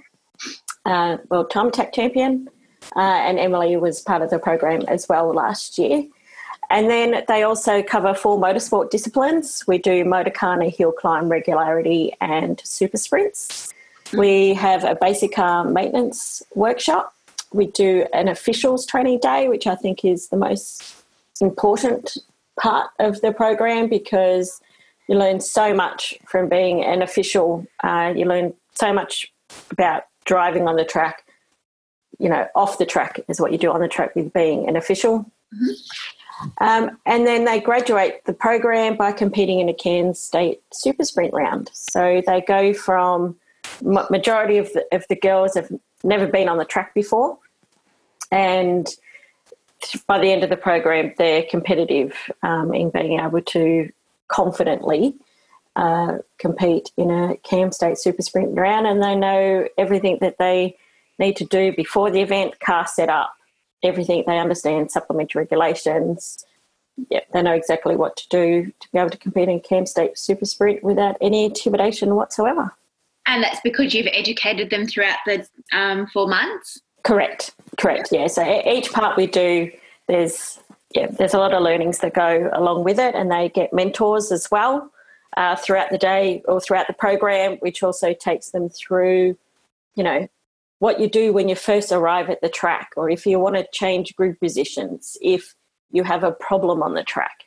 uh, 0.85 1.17
world 1.29 1.49
time 1.51 1.67
attack 1.67 1.93
champion, 1.93 2.47
uh, 2.95 2.99
and 2.99 3.39
Emily 3.39 3.75
was 3.75 4.01
part 4.01 4.21
of 4.21 4.29
the 4.29 4.39
program 4.39 4.83
as 4.87 5.07
well 5.09 5.33
last 5.33 5.77
year. 5.77 6.05
And 6.69 6.89
then 6.89 7.23
they 7.27 7.43
also 7.43 7.83
cover 7.83 8.13
four 8.13 8.39
motorsport 8.39 8.89
disciplines. 8.89 9.63
We 9.67 9.77
do 9.77 10.03
Motorkhana, 10.03 10.75
hill 10.75 10.91
climb, 10.91 11.29
regularity, 11.29 12.13
and 12.21 12.61
super 12.63 12.97
sprints. 12.97 13.73
We 14.13 14.53
have 14.53 14.83
a 14.83 14.95
basic 14.95 15.33
car 15.33 15.65
maintenance 15.65 16.43
workshop. 16.55 17.13
We 17.51 17.67
do 17.67 18.05
an 18.13 18.27
officials 18.27 18.85
training 18.85 19.19
day, 19.19 19.47
which 19.47 19.67
I 19.67 19.75
think 19.75 20.03
is 20.03 20.29
the 20.29 20.37
most 20.37 21.03
important 21.41 22.17
part 22.59 22.89
of 22.99 23.21
the 23.21 23.31
program 23.31 23.89
because 23.89 24.61
you 25.07 25.17
learn 25.17 25.39
so 25.39 25.73
much 25.73 26.13
from 26.27 26.49
being 26.49 26.83
an 26.83 27.01
official. 27.01 27.65
Uh, 27.83 28.13
you 28.15 28.25
learn 28.25 28.53
so 28.75 28.93
much 28.93 29.31
about 29.71 30.03
driving 30.25 30.67
on 30.67 30.75
the 30.75 30.85
track. 30.85 31.25
You 32.19 32.29
know, 32.29 32.47
off 32.55 32.77
the 32.77 32.85
track 32.85 33.19
is 33.27 33.41
what 33.41 33.51
you 33.51 33.57
do 33.57 33.71
on 33.71 33.81
the 33.81 33.87
track 33.87 34.15
with 34.15 34.31
being 34.33 34.67
an 34.67 34.75
official. 34.75 35.19
Mm-hmm. 35.19 35.71
Um, 36.59 36.97
and 37.05 37.25
then 37.25 37.45
they 37.45 37.59
graduate 37.59 38.25
the 38.25 38.33
program 38.33 38.97
by 38.97 39.11
competing 39.11 39.59
in 39.59 39.69
a 39.69 39.73
CAMS 39.73 40.19
State 40.19 40.61
Super 40.73 41.05
Sprint 41.05 41.33
round. 41.33 41.69
So 41.73 42.21
they 42.25 42.41
go 42.41 42.73
from 42.73 43.35
majority 43.81 44.57
of 44.57 44.71
the, 44.73 44.85
of 44.91 45.05
the 45.09 45.15
girls 45.15 45.55
have 45.55 45.69
never 46.03 46.27
been 46.27 46.49
on 46.49 46.57
the 46.57 46.65
track 46.65 46.93
before, 46.93 47.37
and 48.31 48.87
by 50.07 50.19
the 50.19 50.31
end 50.31 50.43
of 50.43 50.49
the 50.49 50.57
program, 50.57 51.13
they're 51.17 51.43
competitive 51.43 52.13
um, 52.41 52.73
in 52.73 52.89
being 52.89 53.19
able 53.19 53.41
to 53.41 53.89
confidently 54.27 55.15
uh, 55.75 56.17
compete 56.37 56.91
in 56.97 57.11
a 57.11 57.35
CAMS 57.37 57.75
State 57.75 57.97
Super 57.97 58.21
Sprint 58.21 58.57
round, 58.57 58.87
and 58.87 59.01
they 59.01 59.15
know 59.15 59.67
everything 59.77 60.17
that 60.21 60.37
they 60.37 60.77
need 61.19 61.35
to 61.37 61.45
do 61.45 61.73
before 61.75 62.11
the 62.11 62.21
event, 62.21 62.59
car 62.59 62.87
setup, 62.87 63.33
everything. 63.83 64.23
They 64.25 64.39
understand 64.39 64.91
supplementary 64.91 65.41
regulations. 65.41 66.45
Yep, 67.09 67.27
they 67.33 67.41
know 67.41 67.53
exactly 67.53 67.95
what 67.95 68.15
to 68.17 68.29
do 68.29 68.71
to 68.79 68.87
be 68.91 68.99
able 68.99 69.09
to 69.09 69.17
compete 69.17 69.49
in 69.49 69.59
CAMS 69.59 69.91
State 69.91 70.17
Super 70.17 70.45
Sprint 70.45 70.83
without 70.83 71.15
any 71.21 71.45
intimidation 71.45 72.15
whatsoever. 72.15 72.71
And 73.25 73.43
that's 73.43 73.59
because 73.63 73.93
you've 73.93 74.07
educated 74.13 74.69
them 74.69 74.85
throughout 74.85 75.17
the 75.25 75.47
um, 75.71 76.07
four 76.07 76.27
months. 76.27 76.81
Correct. 77.03 77.55
Correct. 77.77 78.09
Yeah. 78.11 78.27
So 78.27 78.43
each 78.65 78.91
part 78.91 79.17
we 79.17 79.27
do, 79.27 79.71
there's 80.07 80.59
yeah, 80.93 81.07
there's 81.07 81.33
a 81.33 81.39
lot 81.39 81.53
of 81.53 81.63
learnings 81.63 81.99
that 81.99 82.13
go 82.13 82.49
along 82.53 82.83
with 82.83 82.99
it, 82.99 83.15
and 83.15 83.31
they 83.31 83.49
get 83.49 83.73
mentors 83.73 84.31
as 84.31 84.49
well 84.51 84.91
uh, 85.37 85.55
throughout 85.55 85.89
the 85.89 85.97
day 85.97 86.43
or 86.47 86.61
throughout 86.61 86.87
the 86.87 86.93
program, 86.93 87.57
which 87.57 87.81
also 87.81 88.13
takes 88.13 88.51
them 88.51 88.69
through, 88.69 89.35
you 89.95 90.03
know, 90.03 90.27
what 90.83 90.99
you 90.99 91.07
do 91.07 91.31
when 91.31 91.47
you 91.47 91.55
first 91.55 91.93
arrive 91.93 92.29
at 92.29 92.41
the 92.41 92.49
track, 92.49 92.89
or 92.97 93.09
if 93.09 93.25
you 93.25 93.39
want 93.39 93.55
to 93.55 93.65
change 93.71 94.13
group 94.17 94.37
positions, 94.41 95.15
if 95.21 95.55
you 95.91 96.03
have 96.03 96.25
a 96.25 96.31
problem 96.33 96.83
on 96.83 96.93
the 96.93 97.05
track. 97.05 97.45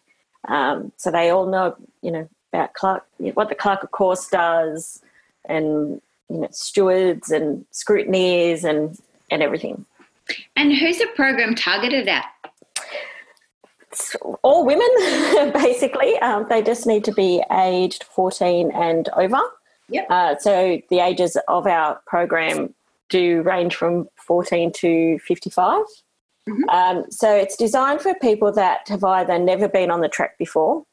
Um, 0.48 0.90
so 0.96 1.10
they 1.10 1.28
all 1.28 1.44
know, 1.44 1.76
you 2.00 2.10
know, 2.10 2.26
about 2.50 2.72
Clerk, 2.72 3.04
what 3.34 3.50
the 3.50 3.54
Clerk 3.54 3.82
of 3.82 3.90
course 3.90 4.26
does, 4.28 5.02
and 5.46 6.00
you 6.30 6.38
know, 6.38 6.48
stewards 6.50 7.30
and 7.30 7.66
scrutineers 7.72 8.64
and 8.64 8.98
and 9.30 9.42
everything. 9.42 9.84
And 10.56 10.72
who's 10.74 10.96
the 10.96 11.08
program 11.14 11.54
targeted 11.54 12.08
at? 12.08 12.24
all 14.42 14.64
women, 14.64 15.52
basically. 15.52 16.18
Um, 16.20 16.46
they 16.48 16.62
just 16.62 16.86
need 16.86 17.04
to 17.04 17.12
be 17.12 17.42
aged 17.52 18.04
14 18.04 18.70
and 18.72 19.10
over. 19.10 19.40
Yep. 19.90 20.06
Uh, 20.08 20.36
so 20.38 20.80
the 20.88 21.00
ages 21.00 21.36
of 21.48 21.66
our 21.66 22.00
program 22.06 22.74
do 23.08 23.42
range 23.42 23.74
from 23.74 24.08
14 24.16 24.72
to 24.72 25.18
55. 25.20 25.84
Mm-hmm. 26.48 26.68
Um, 26.68 27.04
so 27.10 27.34
it's 27.34 27.56
designed 27.56 28.00
for 28.00 28.14
people 28.14 28.52
that 28.52 28.88
have 28.88 29.02
either 29.02 29.38
never 29.38 29.68
been 29.68 29.90
on 29.90 30.00
the 30.00 30.08
track 30.08 30.38
before 30.38 30.84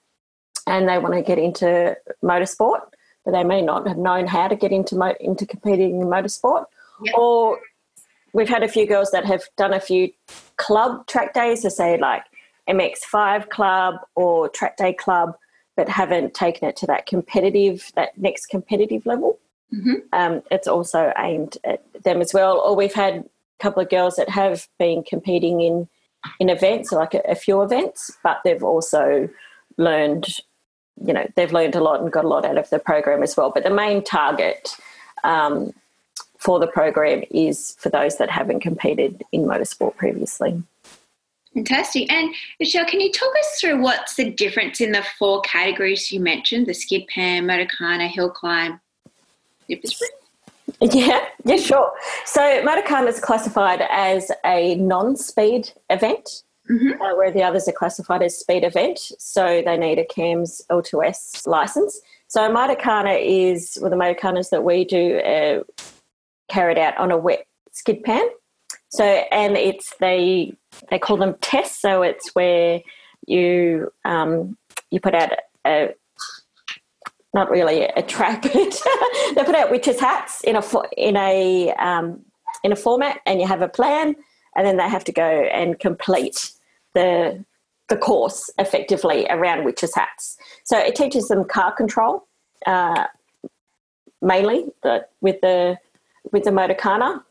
and 0.65 0.87
they 0.87 0.97
want 0.97 1.13
to 1.13 1.21
get 1.21 1.37
into 1.37 1.95
motorsport, 2.23 2.81
but 3.25 3.31
they 3.31 3.43
may 3.43 3.61
not 3.61 3.87
have 3.87 3.97
known 3.97 4.27
how 4.27 4.47
to 4.47 4.55
get 4.55 4.71
into 4.71 4.95
mo- 4.95 5.15
into 5.19 5.45
competing 5.45 6.01
in 6.01 6.07
motorsport, 6.07 6.65
yep. 7.03 7.15
or 7.15 7.59
we've 8.33 8.49
had 8.49 8.63
a 8.63 8.67
few 8.67 8.87
girls 8.87 9.11
that 9.11 9.25
have 9.25 9.43
done 9.57 9.73
a 9.73 9.79
few 9.79 10.11
club 10.57 11.05
track 11.07 11.33
days 11.33 11.61
to 11.61 11.69
say 11.69 11.97
like 11.97 12.23
MX5 12.69 13.49
club 13.49 13.95
or 14.15 14.49
track 14.49 14.77
day 14.77 14.93
club, 14.93 15.35
but 15.75 15.89
haven't 15.89 16.33
taken 16.33 16.67
it 16.67 16.75
to 16.77 16.87
that 16.87 17.05
competitive, 17.05 17.91
that 17.95 18.17
next 18.17 18.47
competitive 18.47 19.05
level. 19.05 19.37
Mm-hmm. 19.73 19.93
Um, 20.13 20.43
it's 20.51 20.67
also 20.67 21.11
aimed 21.17 21.57
at 21.63 21.81
them 22.03 22.21
as 22.21 22.33
well. 22.33 22.59
Or 22.59 22.75
we've 22.75 22.93
had 22.93 23.15
a 23.15 23.23
couple 23.59 23.81
of 23.81 23.89
girls 23.89 24.15
that 24.17 24.29
have 24.29 24.67
been 24.77 25.03
competing 25.03 25.61
in 25.61 25.87
in 26.39 26.49
events, 26.49 26.91
like 26.91 27.13
a, 27.13 27.21
a 27.27 27.35
few 27.35 27.61
events, 27.61 28.09
but 28.23 28.39
they've 28.45 28.63
also 28.63 29.27
learned, 29.77 30.25
you 31.05 31.13
know, 31.13 31.27
they've 31.35 31.51
learned 31.51 31.75
a 31.75 31.83
lot 31.83 31.99
and 31.99 32.11
got 32.13 32.23
a 32.23 32.27
lot 32.29 32.45
out 32.45 32.57
of 32.57 32.69
the 32.69 32.79
program 32.79 33.23
as 33.23 33.35
well. 33.35 33.51
But 33.51 33.63
the 33.63 33.69
main 33.69 34.03
target 34.03 34.69
um, 35.25 35.73
for 36.37 36.59
the 36.59 36.67
program 36.67 37.23
is 37.29 37.75
for 37.77 37.89
those 37.89 38.17
that 38.17 38.29
haven't 38.29 38.61
competed 38.61 39.23
in 39.31 39.43
motorsport 39.43 39.97
previously. 39.97 40.63
Fantastic. 41.53 42.11
And 42.11 42.33
Michelle, 42.59 42.85
can 42.85 42.99
you 42.99 43.11
talk 43.11 43.33
us 43.39 43.59
through 43.59 43.81
what's 43.81 44.15
the 44.15 44.31
difference 44.31 44.81
in 44.81 44.91
the 44.91 45.05
four 45.19 45.41
categories 45.41 46.11
you 46.11 46.19
mentioned 46.19 46.65
the 46.65 46.73
skid 46.73 47.05
pan, 47.07 47.45
Motorkhana, 47.45 48.07
hill 48.07 48.31
climb, 48.31 48.79
Yeah, 50.81 51.25
yeah, 51.45 51.57
sure. 51.57 51.91
So 52.25 52.41
Motorkhana 52.41 53.07
is 53.07 53.19
classified 53.19 53.81
as 53.89 54.31
a 54.45 54.75
non-speed 54.75 55.71
event, 55.89 56.43
mm-hmm. 56.69 57.01
uh, 57.01 57.15
where 57.15 57.31
the 57.31 57.43
others 57.43 57.67
are 57.67 57.73
classified 57.73 58.23
as 58.23 58.37
speed 58.37 58.63
event. 58.63 58.99
So 59.19 59.61
they 59.65 59.77
need 59.77 59.99
a 59.99 60.05
CAMS 60.05 60.61
L2S 60.69 61.47
license. 61.47 61.99
So 62.27 62.41
Motorkhana 62.49 63.19
is, 63.21 63.77
well, 63.81 63.91
the 63.91 63.95
Motorkhanas 63.95 64.49
that 64.49 64.63
we 64.63 64.85
do 64.85 65.19
uh, 65.19 65.63
carried 66.49 66.77
out 66.77 66.97
on 66.97 67.11
a 67.11 67.17
wet 67.17 67.45
skid 67.71 68.03
pan. 68.03 68.27
So, 68.89 69.03
and 69.03 69.57
it's 69.57 69.93
they 69.99 70.53
they 70.89 70.99
call 70.99 71.17
them 71.17 71.35
tests. 71.41 71.81
So 71.81 72.03
it's 72.03 72.29
where 72.35 72.81
you 73.25 73.91
um, 74.05 74.57
you 74.91 74.99
put 74.99 75.15
out 75.15 75.31
a 75.65 75.89
not 77.33 77.49
really 77.49 77.83
a 77.83 78.01
track, 78.01 78.41
but 78.53 78.81
they 79.35 79.43
put 79.43 79.55
out 79.55 79.71
witches 79.71 79.99
hats 79.99 80.41
in 80.43 80.55
a 80.55 80.63
in 80.97 81.15
a 81.17 81.73
um, 81.73 82.21
in 82.63 82.71
a 82.71 82.75
format, 82.75 83.19
and 83.25 83.41
you 83.41 83.47
have 83.47 83.61
a 83.61 83.67
plan, 83.67 84.15
and 84.55 84.65
then 84.65 84.77
they 84.77 84.89
have 84.89 85.03
to 85.05 85.11
go 85.11 85.23
and 85.23 85.79
complete 85.79 86.51
the 86.93 87.43
the 87.89 87.97
course 87.97 88.49
effectively 88.57 89.27
around 89.29 89.65
witches 89.65 89.93
hats. 89.95 90.37
So 90.63 90.77
it 90.77 90.95
teaches 90.95 91.27
them 91.27 91.43
car 91.43 91.73
control 91.73 92.25
uh, 92.65 93.07
mainly, 94.21 94.65
the, 94.83 95.05
with 95.21 95.41
the 95.41 95.77
with 96.31 96.43
the 96.43 96.51
Motorkhana 96.51 97.21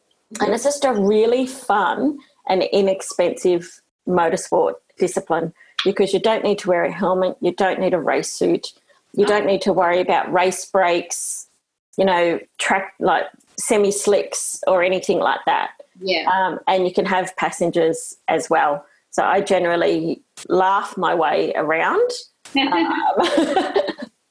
and 0.40 0.54
it's 0.54 0.64
just 0.64 0.84
a 0.84 0.92
really 0.92 1.46
fun 1.46 2.18
and 2.48 2.62
inexpensive 2.72 3.80
motorsport 4.08 4.74
discipline 4.98 5.52
because 5.84 6.12
you 6.12 6.20
don't 6.20 6.44
need 6.44 6.58
to 6.58 6.68
wear 6.68 6.84
a 6.84 6.92
helmet, 6.92 7.36
you 7.40 7.52
don't 7.52 7.80
need 7.80 7.94
a 7.94 8.00
race 8.00 8.32
suit, 8.32 8.72
you 9.14 9.26
don't 9.26 9.46
need 9.46 9.60
to 9.62 9.72
worry 9.72 10.00
about 10.00 10.32
race 10.32 10.64
brakes, 10.64 11.48
you 11.96 12.04
know, 12.04 12.40
track 12.58 12.94
like 12.98 13.24
semi 13.58 13.90
slicks 13.90 14.60
or 14.66 14.82
anything 14.82 15.18
like 15.18 15.40
that. 15.46 15.70
Yeah. 16.00 16.28
Um, 16.30 16.58
and 16.66 16.86
you 16.86 16.92
can 16.92 17.04
have 17.04 17.36
passengers 17.36 18.16
as 18.28 18.48
well. 18.48 18.84
So 19.10 19.22
I 19.22 19.42
generally 19.42 20.22
laugh 20.48 20.96
my 20.96 21.14
way 21.14 21.52
around 21.54 22.10
um, 22.56 22.64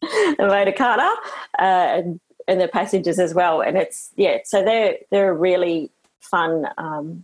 the 0.01 0.35
motorcar 0.39 0.99
uh, 0.99 1.11
and 1.59 2.19
and 2.47 2.59
the 2.59 2.67
passengers 2.67 3.19
as 3.19 3.33
well. 3.33 3.61
And 3.61 3.77
it's 3.77 4.11
yeah, 4.15 4.39
so 4.43 4.63
they're 4.63 4.97
they're 5.11 5.29
a 5.29 5.37
really 5.37 5.91
fun 6.19 6.65
um, 6.77 7.23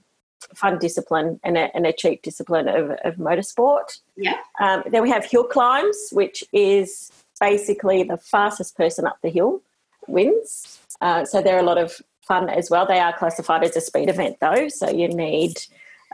fun 0.54 0.78
discipline 0.78 1.40
and 1.44 1.58
a, 1.58 1.76
and 1.76 1.86
a 1.86 1.94
cheap 1.94 2.22
discipline 2.22 2.68
of, 2.68 2.92
of 3.04 3.16
motorsport. 3.16 4.00
Yeah. 4.16 4.38
Um, 4.62 4.84
then 4.92 5.02
we 5.02 5.10
have 5.10 5.26
hill 5.26 5.44
climbs, 5.44 5.98
which 6.12 6.44
is 6.54 7.12
basically 7.40 8.04
the 8.04 8.18
fastest 8.18 8.78
person 8.78 9.06
up 9.06 9.18
the 9.22 9.30
hill 9.30 9.62
wins. 10.08 10.80
Uh, 11.02 11.26
so 11.26 11.42
they're 11.42 11.60
a 11.60 11.64
lot 11.64 11.78
of 11.78 12.02
fun 12.22 12.50
as 12.50 12.70
well. 12.70 12.86
They 12.86 13.00
are 13.00 13.18
classified 13.18 13.64
as 13.64 13.76
a 13.76 13.82
speed 13.82 14.10
event 14.10 14.38
though, 14.42 14.68
so 14.70 14.90
you 14.90 15.08
need 15.08 15.54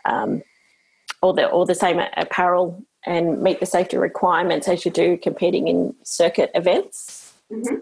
um, 0.06 0.44
all 1.22 1.34
the 1.34 1.50
all 1.50 1.66
the 1.66 1.76
same 1.76 2.00
apparel 2.18 2.84
and 3.06 3.42
meet 3.42 3.60
the 3.60 3.66
safety 3.66 3.98
requirements 3.98 4.68
as 4.68 4.86
you 4.86 4.92
do 4.92 5.18
competing 5.18 5.68
in 5.68 5.96
circuit 6.04 6.52
events. 6.56 7.34
Mm-hmm. 7.52 7.76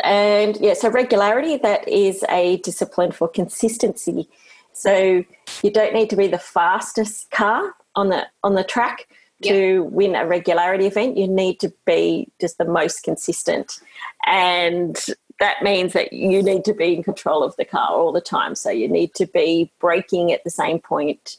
And 0.00 0.56
yeah, 0.60 0.74
so 0.74 0.90
regularity, 0.90 1.56
that 1.58 1.88
is 1.88 2.24
a 2.28 2.58
discipline 2.58 3.12
for 3.12 3.28
consistency. 3.28 4.28
So 4.72 5.24
you 5.62 5.70
don't 5.70 5.94
need 5.94 6.10
to 6.10 6.16
be 6.16 6.26
the 6.26 6.38
fastest 6.38 7.30
car 7.30 7.74
on 7.94 8.08
the 8.08 8.26
on 8.42 8.54
the 8.54 8.64
track 8.64 9.06
to 9.42 9.84
win 9.84 10.14
a 10.14 10.26
regularity 10.26 10.86
event. 10.86 11.16
You 11.16 11.28
need 11.28 11.60
to 11.60 11.72
be 11.84 12.28
just 12.40 12.58
the 12.58 12.64
most 12.64 13.02
consistent. 13.02 13.80
And 14.26 14.98
that 15.40 15.62
means 15.62 15.92
that 15.92 16.12
you 16.12 16.42
need 16.42 16.64
to 16.64 16.72
be 16.72 16.94
in 16.94 17.02
control 17.02 17.42
of 17.42 17.56
the 17.56 17.64
car 17.64 17.90
all 17.90 18.12
the 18.12 18.20
time. 18.20 18.54
So 18.54 18.70
you 18.70 18.88
need 18.88 19.14
to 19.14 19.26
be 19.26 19.70
braking 19.80 20.32
at 20.32 20.44
the 20.44 20.50
same 20.50 20.78
point, 20.78 21.36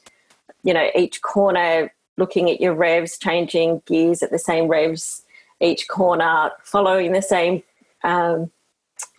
you 0.63 0.73
know, 0.73 0.89
each 0.95 1.21
corner 1.21 1.91
looking 2.17 2.49
at 2.49 2.61
your 2.61 2.73
revs, 2.73 3.17
changing 3.17 3.81
gears 3.85 4.23
at 4.23 4.31
the 4.31 4.39
same 4.39 4.67
revs 4.67 5.23
each 5.61 5.87
corner, 5.87 6.51
following 6.63 7.13
the 7.13 7.21
same 7.21 7.63
um, 8.03 8.51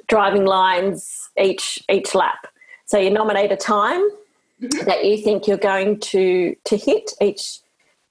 driving 0.06 0.44
lines 0.44 1.30
each 1.40 1.82
each 1.90 2.14
lap. 2.14 2.46
So 2.84 2.98
you 2.98 3.10
nominate 3.10 3.52
a 3.52 3.56
time 3.56 4.08
mm-hmm. 4.62 4.86
that 4.86 5.04
you 5.04 5.18
think 5.18 5.46
you're 5.46 5.56
going 5.56 5.98
to 6.00 6.54
to 6.64 6.76
hit 6.76 7.12
each 7.20 7.60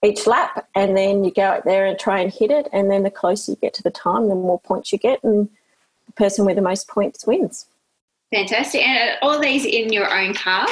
each 0.04 0.28
lap, 0.28 0.68
and 0.76 0.96
then 0.96 1.24
you 1.24 1.32
go 1.32 1.44
out 1.44 1.66
there 1.66 1.86
and 1.86 1.98
try 1.98 2.20
and 2.20 2.32
hit 2.32 2.52
it. 2.52 2.68
And 2.74 2.92
then 2.92 3.04
the 3.04 3.12
closer 3.12 3.52
you 3.52 3.58
get 3.58 3.74
to 3.76 3.84
the 3.84 3.92
time, 3.92 4.28
the 4.30 4.36
more 4.36 4.60
points 4.60 4.92
you 4.92 4.98
get, 4.98 5.24
and 5.24 5.50
the 6.06 6.14
person 6.14 6.46
with 6.46 6.56
the 6.56 6.62
most 6.62 6.88
points 6.88 7.26
wins. 7.26 7.66
Fantastic! 8.34 8.86
And 8.86 9.18
all 9.22 9.40
these 9.40 9.66
in 9.66 9.94
your 9.94 10.12
own 10.14 10.34
car? 10.34 10.68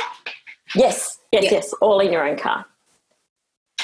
Yes, 0.75 1.19
yes, 1.31 1.43
yes. 1.51 1.73
All 1.81 1.99
in 1.99 2.11
your 2.11 2.27
own 2.27 2.37
car. 2.37 2.65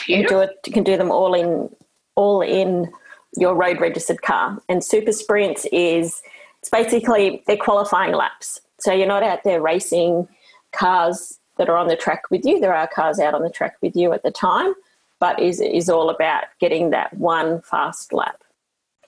You 0.08 0.28
do 0.28 0.40
it. 0.40 0.52
You 0.66 0.74
can 0.74 0.84
do 0.84 0.98
them 0.98 1.12
all 1.12 1.34
in 1.34 1.70
all 2.16 2.42
in 2.42 2.92
your 3.38 3.56
road 3.56 3.80
registered 3.80 4.22
car. 4.22 4.60
And 4.68 4.84
super 4.84 5.12
sprints 5.12 5.66
is 5.72 6.22
it's 6.60 6.70
basically 6.70 7.44
they're 7.48 7.58
qualifying 7.58 8.14
laps. 8.14 8.60
So 8.80 8.92
you're 8.92 9.08
not 9.08 9.24
out 9.24 9.44
there 9.44 9.62
racing 9.62 10.28
cars 10.72 11.40
that 11.58 11.70
are 11.70 11.78
on 11.78 11.88
the 11.88 11.96
track 11.96 12.24
with 12.32 12.46
you. 12.46 12.60
There 12.60 12.74
are 12.74 12.88
cars 12.88 13.20
out 13.20 13.34
on 13.34 13.44
the 13.44 13.50
track 13.50 13.76
with 13.82 13.96
you 13.96 14.14
at 14.14 14.24
the 14.24 14.32
time, 14.32 14.74
but 15.20 15.40
is 15.40 15.62
is 15.62 15.90
all 15.90 16.10
about 16.10 16.46
getting 16.60 16.90
that 16.92 17.14
one 17.16 17.62
fast 17.62 18.14
lap. 18.14 18.44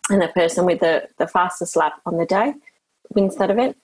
And 0.09 0.21
the 0.21 0.27
person 0.29 0.65
with 0.65 0.79
the, 0.79 1.07
the 1.19 1.27
fastest 1.27 1.75
lap 1.75 1.93
on 2.05 2.17
the 2.17 2.25
day 2.25 2.53
wins 3.13 3.35
that 3.37 3.49
event. 3.49 3.77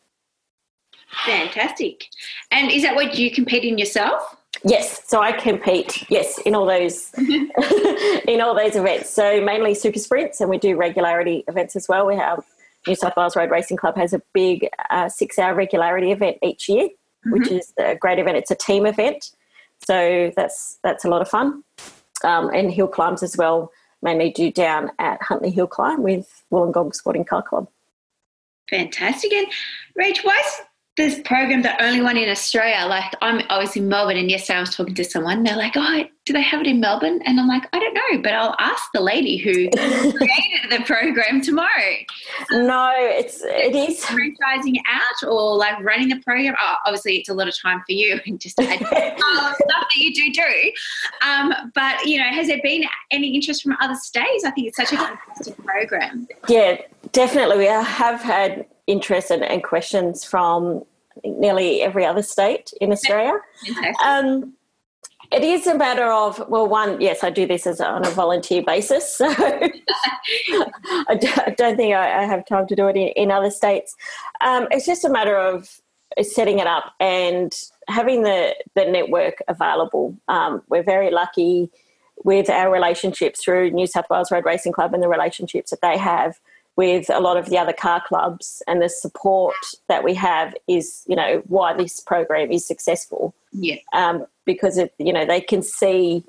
Fantastic. 1.26 2.06
And 2.52 2.70
is 2.70 2.84
that 2.84 2.96
what 2.96 3.18
you 3.18 3.32
compete 3.32 3.64
in 3.64 3.78
yourself? 3.78 4.36
Yes, 4.64 5.04
so 5.08 5.22
I 5.22 5.32
compete. 5.32 6.04
Yes, 6.10 6.38
in 6.40 6.56
all 6.56 6.66
those 6.66 7.12
in 7.18 8.42
all 8.42 8.56
those 8.56 8.76
events. 8.76 9.10
So 9.10 9.40
mainly 9.42 9.74
super 9.74 10.00
sprints, 10.00 10.42
and 10.42 10.50
we 10.50 10.58
do 10.58 10.76
regularity 10.76 11.44
events 11.48 11.76
as 11.76 11.88
well. 11.88 12.06
We 12.06 12.16
have 12.16 12.44
New 12.88 12.96
South 12.96 13.14
Wales 13.16 13.36
Road 13.36 13.52
Racing 13.52 13.78
Club 13.78 13.96
has 13.98 14.14
a 14.14 14.22
big 14.34 14.68
uh, 14.90 15.10
six-hour 15.10 15.54
regularity 15.54 16.12
event 16.12 16.38
each 16.42 16.68
year, 16.68 16.88
mm-hmm. 16.88 17.32
which 17.32 17.52
is 17.52 17.74
a 17.78 17.96
great 17.96 18.20
event. 18.20 18.38
It's 18.38 18.52
a 18.52 18.56
team 18.56 18.86
event, 18.86 19.32
so 19.86 20.32
that's 20.36 20.80
that's 20.84 21.06
a 21.06 21.10
lot 21.10 21.22
of 21.22 21.30
fun. 21.30 21.64
Um, 22.24 22.50
and 22.50 22.72
hill 22.72 22.88
climbs 22.88 23.24
as 23.24 23.38
well. 23.38 23.72
Mainly 24.02 24.32
do 24.32 24.52
down 24.52 24.92
at 25.00 25.22
Huntley 25.22 25.50
Hill 25.50 25.68
Climb 25.68 26.04
with 26.04 26.44
Wollongong 26.52 26.94
Sporting 26.94 27.26
Car 27.26 27.42
Club. 27.42 27.68
Fantastic. 28.70 29.34
And 29.34 29.48
Rach, 30.00 30.24
why 30.24 30.42
this 30.98 31.20
program 31.24 31.62
the 31.62 31.82
only 31.84 32.02
one 32.02 32.18
in 32.18 32.28
Australia? 32.28 32.86
Like 32.88 33.14
I'm 33.22 33.42
obviously 33.50 33.82
in 33.82 33.88
Melbourne, 33.88 34.18
and 34.18 34.30
yesterday 34.30 34.58
I 34.58 34.62
was 34.62 34.76
talking 34.76 34.96
to 34.96 35.04
someone. 35.04 35.44
They're 35.44 35.56
like, 35.56 35.74
"Oh, 35.76 36.04
do 36.26 36.34
they 36.34 36.42
have 36.42 36.60
it 36.60 36.68
in 36.68 36.80
Melbourne?" 36.80 37.22
And 37.26 37.40
I'm 37.40 37.48
like, 37.48 37.64
"I 37.72 37.80
don't 37.80 37.94
know, 37.94 38.22
but 38.22 38.34
I'll 38.34 38.56
ask 38.60 38.84
the 38.94 39.02
lady 39.02 39.38
who 39.38 39.70
created 39.72 40.72
the 40.72 40.84
program 40.86 41.42
tomorrow." 41.42 41.96
No, 42.52 42.92
it's 42.98 43.42
it 43.44 43.76
is 43.76 44.02
franchising 44.02 44.78
out 44.88 45.30
or 45.30 45.56
like 45.56 45.80
running 45.84 46.10
the 46.10 46.20
program. 46.26 46.56
Oh, 46.60 46.76
obviously, 46.86 47.18
it's 47.18 47.30
a 47.30 47.34
lot 47.34 47.48
of 47.48 47.56
time 47.62 47.84
for 47.86 47.94
you 47.94 48.20
and 48.26 48.40
just 48.40 48.60
add 48.60 48.80
stuff 48.80 49.58
that 49.60 49.96
you 49.96 50.14
do 50.14 50.32
do. 50.32 50.72
Um, 51.26 51.54
but 51.76 52.06
you 52.06 52.18
know, 52.18 52.26
has 52.26 52.48
there 52.48 52.60
been 52.64 52.86
any 53.12 53.36
interest 53.36 53.62
from 53.62 53.78
other 53.80 53.96
states? 53.96 54.44
I 54.44 54.52
think 54.52 54.68
it's 54.68 54.78
such 54.78 54.94
a 54.94 54.98
fantastic 54.98 55.58
program. 55.64 56.28
Yeah, 56.50 56.82
definitely. 57.12 57.60
We 57.60 57.66
have 57.66 58.22
had 58.22 58.66
interest 58.88 59.32
and, 59.32 59.44
and 59.44 59.64
questions 59.64 60.24
from 60.24 60.84
nearly 61.24 61.82
every 61.82 62.06
other 62.06 62.22
state 62.22 62.74
in 62.82 62.92
Australia. 62.92 63.40
Um, 64.04 64.54
it 65.32 65.44
is 65.44 65.68
a 65.68 65.76
matter 65.76 66.06
of 66.06 66.42
well, 66.48 66.68
one, 66.68 67.02
yes, 67.02 67.24
I 67.24 67.30
do 67.30 67.46
this 67.46 67.68
as 67.68 67.82
a, 67.82 67.88
on 67.88 68.06
a 68.06 68.10
volunteer 68.10 68.64
basis, 68.64 69.18
so 69.18 69.28
I, 69.30 69.72
don't 71.58 71.76
think 71.76 71.94
I, 71.94 72.24
have 72.24 72.46
time 72.46 72.66
to 72.68 72.76
do 72.76 72.88
it 72.88 72.96
in, 72.96 73.10
in 73.10 73.32
other 73.32 73.52
states. 73.52 73.96
Um, 74.40 74.68
it's 74.72 74.86
just 74.86 75.04
a 75.04 75.10
matter 75.10 75.36
of 75.36 75.82
setting 76.22 76.60
it 76.60 76.68
up 76.68 76.94
and 77.00 77.54
having 77.90 78.24
the 78.24 78.56
the 78.76 78.86
network 78.86 79.42
available. 79.50 80.18
Um, 80.30 80.62
we're 80.70 80.84
very 80.84 81.12
lucky 81.12 81.70
with 82.24 82.50
our 82.50 82.72
relationships 82.72 83.44
through 83.44 83.72
New 83.72 83.86
South 83.86 84.10
Wales 84.10 84.32
Road 84.32 84.46
Racing 84.46 84.72
Club 84.72 84.94
and 84.94 85.04
the 85.04 85.10
relationships 85.10 85.72
that 85.72 85.82
they 85.82 85.98
have 85.98 86.40
with 86.78 87.10
a 87.10 87.20
lot 87.20 87.36
of 87.36 87.48
the 87.48 87.58
other 87.58 87.74
car 87.74 88.02
clubs 88.08 88.64
and 88.68 88.82
the 88.82 88.88
support 88.88 89.56
that 89.90 90.04
we 90.04 90.14
have 90.14 90.56
is 90.68 91.04
you 91.08 91.16
know 91.16 91.44
why 91.48 91.74
this 91.74 92.00
program 92.00 92.52
is 92.52 92.66
successful. 92.66 93.36
Yeah. 93.52 93.78
Um, 93.94 94.26
because 94.46 94.78
it 94.78 94.94
you 94.98 95.12
know 95.12 95.26
they 95.26 95.42
can 95.42 95.62
see 95.62 96.24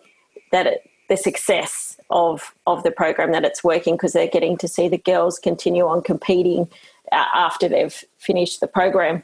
that 0.50 0.66
it, 0.66 0.90
the 1.08 1.16
success 1.16 2.00
of 2.11 2.54
of 2.66 2.82
the 2.82 2.90
program 2.90 3.30
that 3.32 3.44
it's 3.44 3.62
working 3.62 3.94
because 3.94 4.12
they're 4.12 4.26
getting 4.26 4.56
to 4.58 4.66
see 4.66 4.88
the 4.88 4.98
girls 4.98 5.38
continue 5.38 5.87
on 5.87 6.02
competing 6.02 6.68
uh, 7.12 7.26
after 7.34 7.68
they've 7.68 8.04
finished 8.18 8.61
the 8.61 8.66
program. 8.66 9.22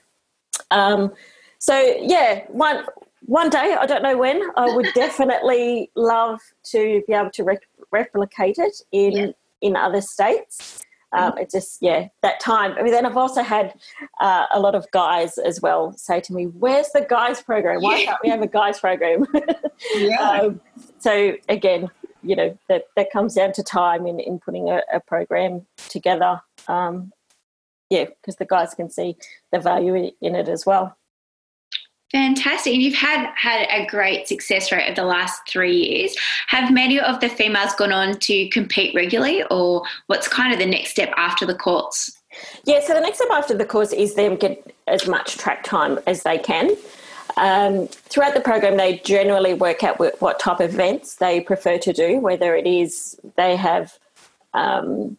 Um, 0.70 1.12
so 1.64 1.96
yeah 2.02 2.44
one 2.48 2.84
one 3.24 3.48
day 3.48 3.74
i 3.80 3.86
don't 3.86 4.02
know 4.02 4.18
when 4.18 4.42
i 4.56 4.66
would 4.74 4.86
definitely 4.94 5.90
love 5.94 6.38
to 6.62 7.02
be 7.06 7.14
able 7.14 7.30
to 7.30 7.42
re- 7.42 7.58
replicate 7.90 8.58
it 8.58 8.82
in 8.92 9.12
yeah. 9.12 9.26
in 9.62 9.74
other 9.74 10.02
states 10.02 10.84
um, 11.14 11.38
it 11.38 11.50
just 11.50 11.78
yeah 11.80 12.08
that 12.22 12.40
time. 12.40 12.74
I 12.78 12.82
mean, 12.82 12.92
then 12.92 13.06
I've 13.06 13.16
also 13.16 13.42
had 13.42 13.74
uh, 14.20 14.46
a 14.52 14.60
lot 14.60 14.74
of 14.74 14.90
guys 14.90 15.38
as 15.38 15.60
well 15.60 15.92
say 15.96 16.20
to 16.20 16.32
me, 16.32 16.44
"Where's 16.44 16.88
the 16.92 17.06
guys 17.08 17.42
program? 17.42 17.80
Why 17.80 17.98
yeah. 17.98 18.04
can't 18.06 18.18
we 18.22 18.30
have 18.30 18.42
a 18.42 18.46
guys 18.46 18.80
program?" 18.80 19.26
yeah. 19.96 20.20
Um, 20.20 20.60
so 20.98 21.34
again, 21.48 21.90
you 22.22 22.36
know 22.36 22.58
that 22.68 22.84
that 22.96 23.10
comes 23.12 23.34
down 23.34 23.52
to 23.52 23.62
time 23.62 24.06
in 24.06 24.20
in 24.20 24.38
putting 24.38 24.70
a, 24.70 24.82
a 24.92 25.00
program 25.00 25.66
together. 25.88 26.40
Um, 26.68 27.12
yeah, 27.90 28.04
because 28.04 28.36
the 28.36 28.46
guys 28.46 28.74
can 28.74 28.90
see 28.90 29.16
the 29.52 29.60
value 29.60 30.10
in 30.20 30.34
it 30.34 30.48
as 30.48 30.66
well. 30.66 30.96
Fantastic. 32.14 32.74
And 32.74 32.80
you've 32.80 32.94
had 32.94 33.28
had 33.34 33.66
a 33.70 33.86
great 33.86 34.28
success 34.28 34.70
rate 34.70 34.88
of 34.88 34.94
the 34.94 35.02
last 35.02 35.48
three 35.48 35.76
years. 35.76 36.14
Have 36.46 36.72
many 36.72 37.00
of 37.00 37.18
the 37.18 37.28
females 37.28 37.74
gone 37.74 37.90
on 37.90 38.20
to 38.20 38.48
compete 38.50 38.94
regularly, 38.94 39.42
or 39.50 39.82
what's 40.06 40.28
kind 40.28 40.52
of 40.52 40.60
the 40.60 40.66
next 40.66 40.90
step 40.90 41.12
after 41.16 41.44
the 41.44 41.56
courts? 41.56 42.16
Yeah, 42.66 42.78
so 42.86 42.94
the 42.94 43.00
next 43.00 43.16
step 43.16 43.30
after 43.32 43.58
the 43.58 43.64
course 43.64 43.92
is 43.92 44.14
them 44.14 44.36
get 44.36 44.76
as 44.86 45.08
much 45.08 45.38
track 45.38 45.64
time 45.64 45.98
as 46.06 46.22
they 46.22 46.38
can. 46.38 46.76
Um, 47.36 47.88
throughout 47.88 48.34
the 48.34 48.40
program, 48.40 48.76
they 48.76 48.98
generally 48.98 49.54
work 49.54 49.82
out 49.82 49.98
what 49.98 50.38
type 50.38 50.60
of 50.60 50.72
events 50.72 51.16
they 51.16 51.40
prefer 51.40 51.78
to 51.78 51.92
do, 51.92 52.20
whether 52.20 52.54
it 52.54 52.68
is 52.68 53.18
they 53.36 53.56
have 53.56 53.98
um, 54.52 55.18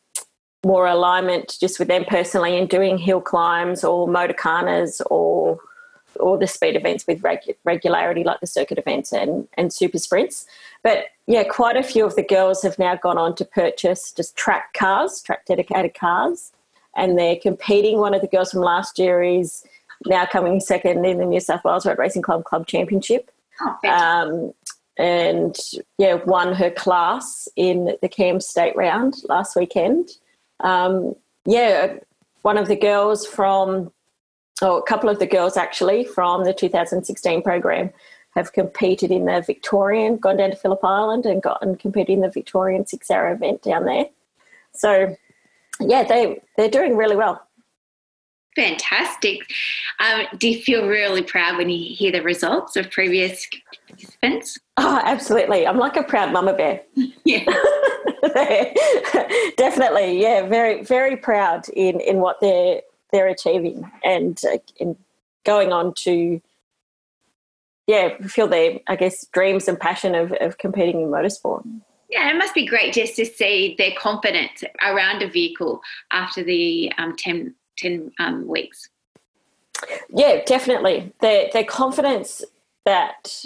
more 0.65 0.87
alignment 0.87 1.57
just 1.59 1.77
with 1.77 1.89
them 1.89 2.05
personally 2.05 2.55
in 2.55 2.67
doing 2.67 2.97
hill 2.97 3.19
climbs 3.19 3.83
or 3.83 4.07
motorkhanas 4.07 5.01
or 5.09 5.59
or 6.19 6.37
the 6.37 6.47
speed 6.47 6.75
events 6.75 7.05
with 7.07 7.21
regu- 7.21 7.55
regularity, 7.63 8.23
like 8.23 8.39
the 8.39 8.47
circuit 8.47 8.77
events 8.77 9.11
and, 9.11 9.47
and 9.55 9.73
super 9.73 9.97
sprints. 9.97 10.45
But 10.83 11.05
yeah, 11.27 11.43
quite 11.43 11.77
a 11.77 11.83
few 11.83 12.05
of 12.05 12.15
the 12.15 12.23
girls 12.23 12.61
have 12.63 12.77
now 12.79 12.95
gone 12.95 13.17
on 13.17 13.35
to 13.35 13.45
purchase 13.45 14.11
just 14.11 14.35
track 14.35 14.73
cars, 14.73 15.21
track 15.21 15.45
dedicated 15.45 15.93
cars, 15.93 16.51
and 16.95 17.17
they're 17.17 17.35
competing. 17.35 17.99
One 17.99 18.13
of 18.13 18.21
the 18.21 18.27
girls 18.27 18.51
from 18.51 18.61
last 18.61 18.99
year 18.99 19.21
is 19.21 19.65
now 20.05 20.25
coming 20.25 20.59
second 20.59 21.05
in 21.05 21.17
the 21.17 21.25
New 21.25 21.39
South 21.39 21.63
Wales 21.63 21.85
Road 21.85 21.97
Racing 21.97 22.21
Club 22.21 22.43
Club 22.43 22.67
Championship. 22.67 23.31
Oh, 23.61 23.89
um, 23.89 24.53
and 24.97 25.57
yeah, 25.97 26.15
won 26.25 26.53
her 26.53 26.71
class 26.71 27.47
in 27.55 27.97
the 28.01 28.09
CAMS 28.09 28.47
State 28.47 28.75
Round 28.75 29.15
last 29.27 29.55
weekend. 29.55 30.09
Um, 30.61 31.15
yeah, 31.45 31.97
one 32.43 32.57
of 32.57 32.67
the 32.67 32.75
girls 32.75 33.25
from 33.25 33.91
oh, 34.61 34.77
a 34.77 34.83
couple 34.83 35.09
of 35.09 35.19
the 35.19 35.25
girls 35.25 35.57
actually 35.57 36.05
from 36.05 36.43
the 36.43 36.53
2016 36.53 37.41
program 37.41 37.91
have 38.35 38.51
competed 38.53 39.11
in 39.11 39.25
the 39.25 39.41
Victorian, 39.41 40.17
gone 40.17 40.37
down 40.37 40.51
to 40.51 40.55
Phillip 40.55 40.83
Island 40.83 41.25
and 41.25 41.41
got 41.41 41.61
and 41.61 41.79
competed 41.79 42.13
in 42.13 42.21
the 42.21 42.29
Victorian 42.29 42.85
six 42.85 43.09
hour 43.09 43.31
event 43.31 43.61
down 43.61 43.85
there. 43.85 44.05
So 44.73 45.15
yeah, 45.79 46.03
they 46.03 46.41
they're 46.57 46.69
doing 46.69 46.97
really 46.97 47.15
well. 47.15 47.45
Fantastic. 48.55 49.41
Um, 49.99 50.27
do 50.37 50.49
you 50.49 50.61
feel 50.61 50.87
really 50.87 51.21
proud 51.21 51.57
when 51.57 51.69
you 51.69 51.93
hear 51.93 52.11
the 52.11 52.21
results 52.21 52.77
of 52.77 52.89
previous 52.89 53.45
participants? 53.89 54.57
Oh, 54.77 55.01
absolutely. 55.03 55.67
I'm 55.67 55.77
like 55.77 55.97
a 55.97 56.03
proud 56.03 56.31
mama 56.31 56.53
bear. 56.53 56.81
Yeah. 57.25 57.43
Definitely. 59.57 60.21
Yeah. 60.21 60.47
Very, 60.47 60.83
very 60.83 61.17
proud 61.17 61.67
in, 61.69 61.99
in 61.99 62.17
what 62.17 62.37
they're 62.39 62.81
they're 63.15 63.27
achieving 63.27 63.89
and, 64.03 64.41
uh, 64.51 64.57
and 64.79 64.97
going 65.45 65.71
on 65.71 65.93
to 65.93 66.41
yeah 67.87 68.17
feel 68.27 68.47
their 68.47 68.79
i 68.87 68.95
guess 68.95 69.25
dreams 69.27 69.67
and 69.67 69.79
passion 69.79 70.15
of, 70.15 70.33
of 70.41 70.57
competing 70.57 71.01
in 71.01 71.07
motorsport. 71.07 71.63
Yeah 72.09 72.29
it 72.29 72.37
must 72.37 72.53
be 72.53 72.65
great 72.65 72.93
just 72.93 73.15
to 73.15 73.25
see 73.25 73.75
their 73.77 73.91
confidence 73.97 74.63
around 74.85 75.21
a 75.21 75.29
vehicle 75.29 75.81
after 76.11 76.43
the 76.43 76.91
um, 76.97 77.15
10, 77.17 77.55
10 77.77 78.11
um, 78.19 78.47
weeks. 78.47 78.89
Yeah 80.09 80.41
definitely. 80.45 81.13
Their, 81.21 81.49
their 81.53 81.63
confidence 81.63 82.43
that 82.85 83.45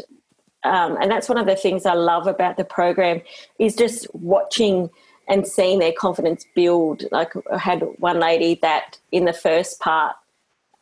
um, 0.64 0.98
and 1.02 1.10
that's 1.12 1.30
one 1.30 1.38
of 1.38 1.46
the 1.46 1.56
things 1.56 1.86
I 1.86 1.94
love 1.94 2.28
about 2.28 2.58
the 2.58 2.66
program 2.66 3.22
is 3.60 3.76
just 3.76 4.14
watching 4.14 4.90
and 5.30 5.48
seeing 5.48 5.80
their 5.80 5.94
confidence 5.94 6.46
build. 6.56 7.04
Like 7.12 7.34
I 7.52 7.58
had 7.58 7.84
one 8.00 8.20
lady 8.20 8.56
that 8.62 8.98
in 9.12 9.26
the 9.26 9.34
first 9.34 9.80
part 9.80 10.16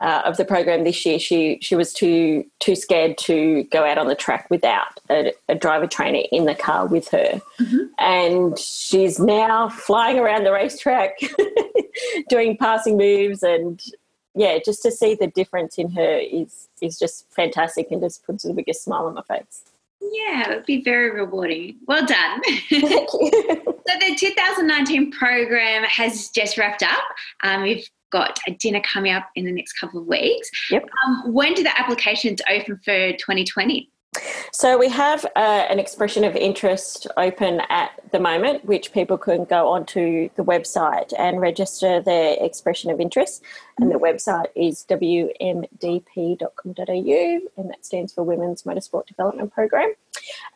uh, 0.00 0.22
of 0.24 0.36
the 0.36 0.44
program 0.44 0.84
this 0.84 1.04
year, 1.04 1.18
she 1.18 1.58
she 1.60 1.74
was 1.74 1.92
too 1.92 2.44
too 2.60 2.74
scared 2.74 3.18
to 3.18 3.64
go 3.64 3.84
out 3.84 3.98
on 3.98 4.06
the 4.06 4.14
track 4.14 4.48
without 4.48 5.00
a, 5.10 5.32
a 5.48 5.54
driver 5.54 5.86
trainer 5.86 6.22
in 6.30 6.44
the 6.44 6.54
car 6.54 6.86
with 6.86 7.08
her, 7.08 7.40
mm-hmm. 7.60 7.84
and 7.98 8.58
she's 8.58 9.18
now 9.18 9.68
flying 9.68 10.18
around 10.18 10.44
the 10.44 10.52
racetrack, 10.52 11.18
doing 12.28 12.56
passing 12.56 12.96
moves, 12.96 13.42
and 13.42 13.82
yeah, 14.36 14.58
just 14.64 14.82
to 14.82 14.92
see 14.92 15.16
the 15.16 15.26
difference 15.26 15.78
in 15.78 15.90
her 15.90 16.18
is 16.18 16.68
is 16.80 16.96
just 16.96 17.26
fantastic, 17.32 17.90
and 17.90 18.00
just 18.00 18.24
puts 18.24 18.44
the 18.44 18.54
biggest 18.54 18.84
smile 18.84 19.06
on 19.06 19.14
my 19.14 19.22
face. 19.22 19.64
Yeah, 20.00 20.50
it 20.50 20.56
would 20.56 20.66
be 20.66 20.82
very 20.82 21.10
rewarding. 21.10 21.78
Well 21.86 22.06
done. 22.06 22.40
Thank 22.70 23.08
you. 23.12 23.30
so 23.64 23.98
the 24.00 24.16
2019 24.18 25.12
program 25.12 25.84
has 25.84 26.28
just 26.30 26.56
wrapped 26.56 26.82
up. 26.82 27.04
Um, 27.42 27.62
we've 27.62 27.88
got 28.10 28.38
a 28.46 28.52
dinner 28.52 28.80
coming 28.80 29.12
up 29.12 29.28
in 29.34 29.44
the 29.44 29.52
next 29.52 29.74
couple 29.74 30.00
of 30.00 30.06
weeks. 30.06 30.50
Yep. 30.70 30.88
Um, 31.06 31.32
when 31.32 31.54
do 31.54 31.62
the 31.62 31.78
applications 31.78 32.40
open 32.48 32.80
for 32.84 33.12
2020? 33.12 33.90
So 34.52 34.76
we 34.78 34.88
have 34.88 35.24
uh, 35.36 35.66
an 35.70 35.78
expression 35.78 36.24
of 36.24 36.34
interest 36.34 37.06
open 37.16 37.60
at 37.68 37.92
the 38.10 38.18
moment, 38.18 38.64
which 38.64 38.92
people 38.92 39.16
can 39.16 39.44
go 39.44 39.68
onto 39.68 40.30
the 40.34 40.44
website 40.44 41.12
and 41.16 41.40
register 41.40 42.00
their 42.00 42.36
expression 42.40 42.90
of 42.90 43.00
interest. 43.00 43.42
And 43.78 43.90
the 43.90 44.00
website 44.00 44.46
is 44.56 44.84
wmdp.com.au, 44.88 45.70
and 47.56 47.70
that 47.70 47.86
stands 47.86 48.12
for 48.12 48.24
Women's 48.24 48.62
Motorsport 48.64 49.06
Development 49.06 49.52
Program. 49.52 49.92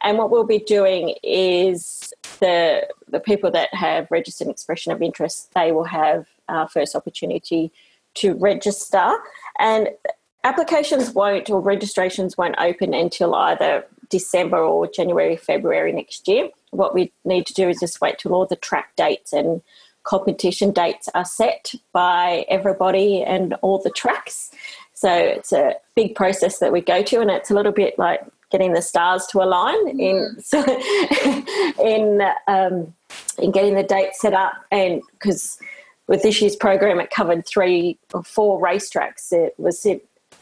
And 0.03 0.19
what 0.19 0.31
we'll 0.31 0.45
be 0.45 0.59
doing 0.59 1.15
is 1.23 2.13
the 2.41 2.89
the 3.09 3.21
people 3.21 3.51
that 3.53 3.73
have 3.73 4.11
registered 4.11 4.47
an 4.47 4.51
expression 4.51 4.91
of 4.93 5.01
interest, 5.01 5.53
they 5.55 5.71
will 5.71 5.85
have 5.85 6.27
uh, 6.49 6.67
first 6.67 6.97
opportunity 6.97 7.71
to 8.15 8.35
register. 8.35 9.15
And 9.59 9.91
applications 10.45 11.11
won't 11.13 11.51
or 11.51 11.61
registrations 11.61 12.37
won't 12.37 12.57
open 12.59 12.95
until 12.95 13.35
either 13.35 13.85
December 14.09 14.59
or 14.59 14.87
January, 14.87 15.37
February 15.37 15.93
next 15.93 16.29
year. 16.29 16.51
What 16.71 16.95
we 16.95 17.13
need 17.25 17.47
to 17.47 17.55
do 17.55 17.69
is 17.69 17.81
just 17.81 18.01
wait 18.01 18.19
till 18.19 18.35
all 18.35 18.47
the 18.47 18.57
track 18.57 18.95
dates 18.97 19.33
and 19.33 19.63
competition 20.05 20.73
dates 20.73 21.09
are 21.15 21.25
set 21.25 21.73
by 21.93 22.45
everybody 22.49 23.23
and 23.23 23.55
all 23.63 23.79
the 23.79 23.91
tracks. 23.91 24.51
So 24.95 25.13
it's 25.13 25.53
a 25.53 25.75
big 25.95 26.15
process 26.15 26.59
that 26.59 26.73
we 26.73 26.81
go 26.81 27.03
to, 27.03 27.21
and 27.21 27.31
it's 27.31 27.51
a 27.51 27.55
little 27.55 27.73
bit 27.73 27.99
like 27.99 28.21
getting 28.51 28.75
the 28.75 28.83
stars 28.83 29.27
to 29.27 29.43
align 29.43 29.99
in 29.99 30.37
so 30.41 30.61
in 31.83 32.21
um, 32.47 32.95
in 33.39 33.51
getting 33.51 33.75
the 33.75 33.83
date 33.83 34.15
set 34.15 34.35
up, 34.35 34.53
and 34.71 35.03
because 35.13 35.59
with 36.07 36.23
this 36.23 36.41
year's 36.41 36.57
program 36.57 37.01
it 37.01 37.11
covered 37.11 37.47
three 37.47 37.99
or 38.13 38.23
four 38.23 38.61
racetracks. 38.61 39.33
It 39.33 39.55
was 39.59 39.81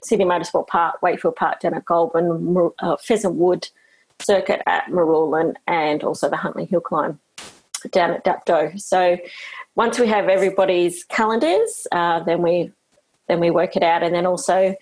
Sydney 0.02 0.24
Motorsport 0.24 0.66
Park, 0.66 1.02
Wakefield 1.02 1.36
Park 1.36 1.60
down 1.60 1.74
at 1.74 1.84
Goulburn, 1.84 2.72
uh, 2.78 2.96
Pheasant 2.96 3.34
Wood 3.34 3.68
circuit 4.20 4.62
at 4.66 4.86
Marulan, 4.86 5.54
and 5.66 6.02
also 6.02 6.28
the 6.28 6.36
Huntley 6.36 6.66
Hill 6.66 6.80
Climb 6.80 7.18
down 7.90 8.10
at 8.10 8.24
Dapto. 8.24 8.78
So 8.80 9.16
once 9.74 9.98
we 9.98 10.06
have 10.08 10.28
everybody's 10.28 11.04
calendars, 11.04 11.86
uh, 11.92 12.22
then 12.24 12.42
we 12.42 12.72
then 13.28 13.40
we 13.40 13.50
work 13.50 13.76
it 13.76 13.82
out, 13.82 14.02
and 14.02 14.14
then 14.14 14.26
also 14.26 14.74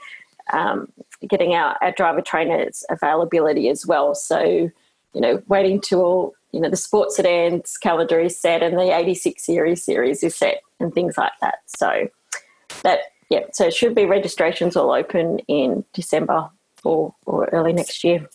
um, 0.53 0.91
getting 1.29 1.55
our, 1.55 1.77
our 1.83 1.93
driver 1.93 2.23
trainers 2.23 2.85
availability 2.89 3.69
as 3.69 3.87
well. 3.87 4.15
So 4.15 4.71
you 5.15 5.21
know, 5.21 5.43
waiting 5.49 5.81
till 5.81 6.35
you 6.53 6.61
know 6.61 6.71
the 6.71 6.77
sports 6.77 7.17
sedans 7.17 7.77
calendar 7.77 8.21
is 8.21 8.39
set 8.39 8.63
and 8.63 8.79
the 8.79 8.95
86 8.95 9.45
series 9.45 9.85
series 9.85 10.23
is 10.23 10.35
set 10.35 10.63
and 10.81 10.95
things 10.95 11.19
like 11.19 11.33
that. 11.41 11.59
So 11.67 12.09
that 12.83 13.01
yeah, 13.31 13.41
so 13.53 13.67
it 13.67 13.75
should 13.75 13.95
be 13.95 14.05
registrations 14.05 14.77
all 14.77 14.91
open 14.91 15.41
in 15.49 15.85
December 15.93 16.51
or, 16.85 17.15
or 17.27 17.47
early 17.53 17.73
next 17.73 18.05
year. 18.05 18.29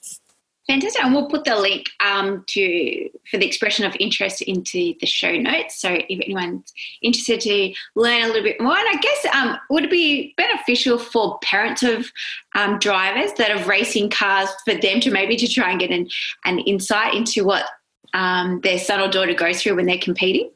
Fantastic, 0.68 1.04
and 1.04 1.14
we'll 1.14 1.28
put 1.28 1.44
the 1.44 1.58
link 1.58 1.90
um, 2.00 2.46
to 2.48 3.10
for 3.30 3.38
the 3.38 3.46
expression 3.46 3.86
of 3.86 3.98
interest 4.00 4.42
into 4.44 4.94
the 5.02 5.06
show 5.06 5.36
notes. 5.36 5.82
So 5.82 5.90
if 5.90 6.22
anyone's 6.24 6.72
interested 7.02 7.42
to 7.42 7.74
learn 7.96 8.24
a 8.24 8.28
little 8.28 8.44
bit 8.44 8.62
more, 8.62 8.78
and 8.78 8.88
I 8.88 8.98
guess 9.02 9.36
um, 9.36 9.58
would 9.70 9.84
it 9.84 9.92
be 9.92 10.34
beneficial 10.38 10.98
for 10.98 11.38
parents 11.40 11.84
of 11.84 12.10
um, 12.56 12.80
drivers 12.80 13.34
that 13.34 13.52
are 13.52 13.68
racing 13.68 14.10
cars 14.10 14.48
for 14.64 14.74
them 14.74 15.02
to 15.02 15.12
maybe 15.12 15.36
to 15.36 15.48
try 15.50 15.72
and 15.72 15.82
get 15.82 15.92
an, 15.92 16.08
an 16.46 16.60
insight 16.60 17.14
into 17.14 17.44
what 17.44 17.66
um, 18.14 18.62
their 18.62 18.80
son 18.80 19.02
or 19.02 19.10
daughter 19.10 19.34
goes 19.34 19.62
through 19.62 19.76
when 19.76 19.86
they're 19.86 19.98
competing? 19.98 20.50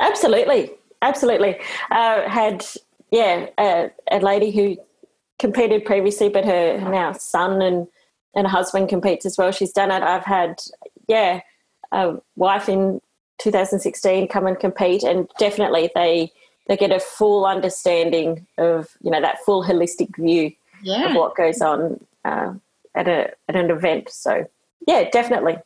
Absolutely, 0.00 0.70
absolutely. 1.00 1.56
Uh, 1.90 2.28
had 2.28 2.62
yeah, 3.10 3.46
a, 3.58 3.90
a 4.10 4.20
lady 4.20 4.50
who 4.50 4.76
competed 5.38 5.84
previously, 5.84 6.28
but 6.28 6.44
her 6.44 6.78
now 6.78 7.12
son 7.12 7.62
and 7.62 7.86
and 8.34 8.46
husband 8.46 8.88
competes 8.88 9.24
as 9.24 9.38
well. 9.38 9.50
She's 9.50 9.72
done 9.72 9.90
it. 9.90 10.02
I've 10.02 10.24
had 10.24 10.60
yeah, 11.08 11.40
a 11.92 12.16
wife 12.36 12.68
in 12.68 13.00
2016 13.38 14.28
come 14.28 14.46
and 14.46 14.58
compete, 14.58 15.02
and 15.02 15.28
definitely 15.38 15.90
they 15.94 16.32
they 16.66 16.76
get 16.76 16.90
a 16.90 17.00
full 17.00 17.46
understanding 17.46 18.46
of 18.58 18.88
you 19.02 19.10
know 19.10 19.20
that 19.20 19.38
full 19.44 19.64
holistic 19.64 20.14
view 20.16 20.52
yeah. 20.82 21.10
of 21.10 21.16
what 21.16 21.36
goes 21.36 21.60
on 21.60 22.04
uh, 22.24 22.52
at 22.94 23.08
a 23.08 23.32
at 23.48 23.56
an 23.56 23.70
event. 23.70 24.10
So 24.10 24.46
yeah, 24.86 25.08
definitely. 25.10 25.56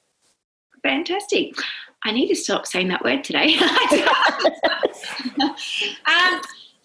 Fantastic. 0.82 1.54
I 2.02 2.12
need 2.12 2.28
to 2.28 2.36
stop 2.36 2.66
saying 2.66 2.88
that 2.88 3.04
word 3.04 3.24
today. 3.24 3.56
um, 5.40 6.40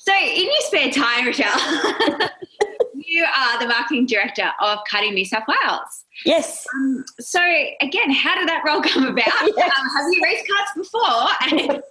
so, 0.07 0.13
in 0.15 0.45
your 0.45 0.61
spare 0.61 0.91
time, 0.91 1.25
Rochelle, 1.25 1.49
you 2.93 3.23
are 3.23 3.59
the 3.59 3.67
marketing 3.67 4.05
director 4.05 4.51
of 4.61 4.79
Karting 4.91 5.13
New 5.13 5.25
South 5.25 5.43
Wales. 5.47 6.05
Yes. 6.25 6.65
Um, 6.75 7.03
so, 7.19 7.39
again, 7.81 8.11
how 8.11 8.35
did 8.35 8.47
that 8.47 8.63
role 8.65 8.81
come 8.81 9.05
about? 9.05 9.25
Yes. 9.57 9.71
Um, 9.79 9.89
have 9.95 10.11
you 10.11 10.21
raced 10.23 10.45
karts 10.51 10.73
before? 10.75 11.83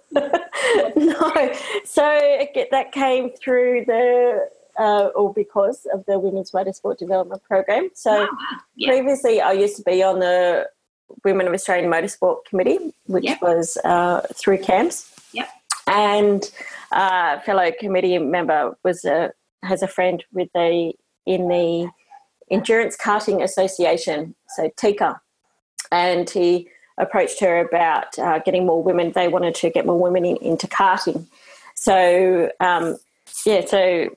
no. 0.95 1.53
So, 1.83 2.67
that 2.71 2.91
came 2.91 3.31
through 3.31 3.85
the 3.85 4.49
uh, 4.77 5.09
or 5.15 5.33
because 5.33 5.85
of 5.93 6.05
the 6.05 6.19
Women's 6.19 6.51
Motorsport 6.51 6.97
Development 6.97 7.41
Program. 7.43 7.89
So, 7.93 8.11
oh, 8.11 8.27
wow. 8.31 8.59
previously, 8.87 9.41
I 9.41 9.53
used 9.53 9.77
to 9.77 9.83
be 9.83 10.03
on 10.03 10.19
the 10.19 10.69
Women 11.23 11.47
of 11.47 11.53
Australian 11.53 11.91
Motorsport 11.91 12.45
Committee, 12.45 12.93
which 13.05 13.23
yep. 13.23 13.41
was 13.41 13.77
uh, 13.83 14.21
through 14.33 14.59
CAMS. 14.59 15.11
Yep. 15.33 15.49
And 15.87 16.51
uh, 16.95 17.39
fellow 17.41 17.71
committee 17.79 18.17
member 18.17 18.75
was 18.83 19.05
a 19.05 19.31
has 19.63 19.83
a 19.83 19.87
friend 19.87 20.23
with 20.31 20.49
the 20.55 20.93
in 21.25 21.47
the 21.47 21.89
Endurance 22.49 22.95
Karting 22.95 23.43
Association, 23.43 24.35
so 24.49 24.69
TICA, 24.77 25.19
and 25.91 26.29
he 26.29 26.69
approached 26.97 27.39
her 27.41 27.59
about 27.59 28.17
uh, 28.17 28.39
getting 28.39 28.65
more 28.65 28.81
women. 28.81 29.11
They 29.11 29.27
wanted 29.27 29.55
to 29.55 29.69
get 29.69 29.85
more 29.85 29.99
women 29.99 30.25
in, 30.25 30.37
into 30.37 30.67
karting. 30.67 31.27
So 31.75 32.49
um, 32.61 32.97
yeah, 33.45 33.65
so 33.65 34.09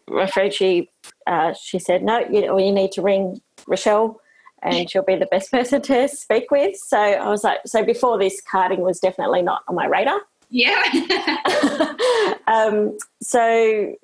she 0.51 0.91
uh, 1.27 1.55
she 1.55 1.79
said 1.79 2.03
no, 2.03 2.21
you 2.31 2.59
you 2.59 2.73
need 2.73 2.93
to 2.93 3.03
ring 3.03 3.41
Rochelle. 3.67 4.21
And 4.61 4.91
she'll 4.91 5.05
be 5.05 5.15
the 5.15 5.27
best 5.27 5.51
person 5.53 5.81
to 5.83 6.09
speak 6.09 6.51
with. 6.51 6.77
So 6.77 6.99
I 6.99 7.29
was 7.29 7.45
like, 7.45 7.61
so 7.65 7.85
before 7.85 8.19
this, 8.19 8.43
karting 8.53 8.79
was 8.79 8.99
definitely 8.99 9.41
not 9.41 9.63
on 9.69 9.77
my 9.77 9.87
radar. 9.87 10.21
Yeah. 10.51 10.83
um, 12.47 12.97
so 13.21 13.95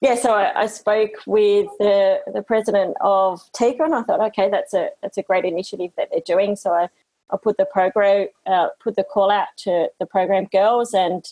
yeah, 0.00 0.14
so 0.14 0.32
I, 0.32 0.62
I, 0.62 0.66
spoke 0.66 1.10
with 1.26 1.68
the 1.78 2.20
the 2.32 2.42
president 2.42 2.96
of 3.02 3.42
TICA, 3.52 3.84
and 3.84 3.94
I 3.94 4.02
thought, 4.02 4.20
okay, 4.28 4.48
that's 4.48 4.72
a 4.72 4.88
that's 5.02 5.18
a 5.18 5.22
great 5.22 5.44
initiative 5.44 5.90
that 5.98 6.08
they're 6.10 6.22
doing. 6.24 6.56
So 6.56 6.72
I, 6.72 6.88
I 7.30 7.36
put 7.36 7.58
the 7.58 7.66
program 7.66 8.28
uh, 8.46 8.68
put 8.82 8.96
the 8.96 9.04
call 9.04 9.30
out 9.30 9.48
to 9.58 9.88
the 9.98 10.06
program 10.06 10.46
girls, 10.50 10.94
and 10.94 11.30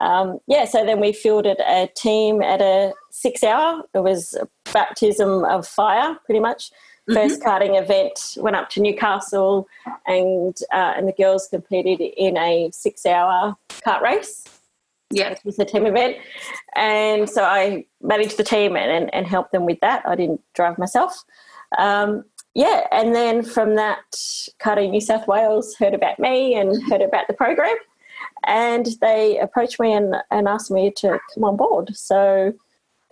um, 0.00 0.38
yeah, 0.46 0.64
so 0.64 0.84
then 0.84 0.98
we 0.98 1.12
fielded 1.12 1.60
a 1.60 1.88
team 1.94 2.40
at 2.40 2.62
a 2.62 2.94
six 3.10 3.44
hour. 3.44 3.82
It 3.94 4.00
was 4.00 4.32
a 4.34 4.48
baptism 4.72 5.44
of 5.44 5.68
fire, 5.68 6.16
pretty 6.24 6.40
much. 6.40 6.70
Mm-hmm. 7.08 7.14
First 7.14 7.40
karting 7.40 7.80
event 7.80 8.36
went 8.38 8.56
up 8.56 8.68
to 8.70 8.80
Newcastle, 8.80 9.68
and 10.06 10.56
uh, 10.72 10.94
and 10.96 11.06
the 11.06 11.12
girls 11.12 11.46
competed 11.48 12.00
in 12.00 12.36
a 12.36 12.70
six 12.72 13.06
hour 13.06 13.56
kart 13.68 14.00
race. 14.00 14.44
Yeah, 15.10 15.28
it 15.28 15.40
was 15.44 15.56
a 15.60 15.64
team 15.64 15.86
event, 15.86 16.16
and 16.74 17.30
so 17.30 17.44
I 17.44 17.86
managed 18.02 18.38
the 18.38 18.42
team 18.42 18.76
and, 18.76 18.90
and, 18.90 19.14
and 19.14 19.26
helped 19.26 19.52
them 19.52 19.64
with 19.64 19.78
that. 19.80 20.02
I 20.04 20.16
didn't 20.16 20.40
drive 20.54 20.78
myself. 20.78 21.22
Um, 21.78 22.24
yeah, 22.54 22.88
and 22.90 23.14
then 23.14 23.44
from 23.44 23.76
that, 23.76 24.00
Karting 24.60 24.90
New 24.90 25.00
South 25.00 25.28
Wales 25.28 25.76
heard 25.78 25.94
about 25.94 26.18
me 26.18 26.54
and 26.54 26.82
heard 26.90 27.02
about 27.02 27.28
the 27.28 27.34
program, 27.34 27.76
and 28.46 28.88
they 29.00 29.38
approached 29.38 29.78
me 29.78 29.92
and, 29.92 30.16
and 30.32 30.48
asked 30.48 30.72
me 30.72 30.90
to 30.96 31.20
come 31.34 31.44
on 31.44 31.56
board. 31.56 31.94
So 31.94 32.52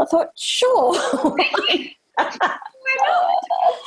I 0.01 0.05
thought, 0.05 0.31
sure. 0.35 0.97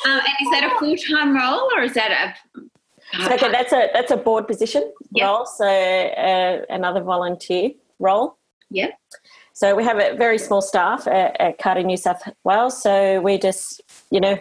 um, 0.05 0.19
and 0.19 0.36
is 0.41 0.49
that 0.51 0.71
a 0.73 0.79
full 0.79 0.95
time 0.95 1.36
role 1.36 1.69
or 1.75 1.83
is 1.83 1.93
that 1.93 2.12
a? 2.12 2.57
So, 3.23 3.33
okay, 3.33 3.51
that's 3.51 3.71
a 3.71 3.89
that's 3.93 4.12
a 4.12 4.17
board 4.17 4.47
position 4.47 4.91
yep. 5.12 5.27
role. 5.27 5.45
So 5.45 5.65
uh, 5.65 6.62
another 6.69 7.01
volunteer 7.01 7.71
role. 7.99 8.38
Yeah. 8.69 8.91
So 9.53 9.75
we 9.75 9.83
have 9.83 9.97
a 9.97 10.15
very 10.15 10.38
small 10.38 10.62
staff 10.62 11.07
at, 11.07 11.36
at 11.39 11.86
New 11.86 11.97
South 11.97 12.21
Wales. 12.43 12.79
So 12.81 13.21
we 13.21 13.39
just, 13.39 13.81
you 14.12 14.19
know, 14.19 14.38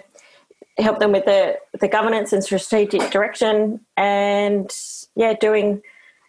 help 0.79 0.99
them 0.99 1.13
with 1.13 1.25
the 1.25 1.57
the 1.81 1.89
governance 1.89 2.33
and 2.33 2.45
strategic 2.45 3.11
direction, 3.11 3.81
and 3.97 4.71
yeah, 5.15 5.35
doing 5.35 5.81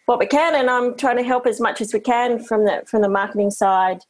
what 0.06 0.20
we 0.20 0.26
can. 0.26 0.56
And 0.56 0.70
I'm 0.70 0.96
trying 0.96 1.18
to 1.18 1.24
help 1.24 1.48
as 1.48 1.60
much 1.60 1.82
as 1.82 1.94
we 1.94 2.00
can 2.00 2.40
from 2.40 2.66
the 2.66 2.84
from 2.86 3.02
the 3.02 3.10
marketing 3.10 3.52
side 3.52 4.04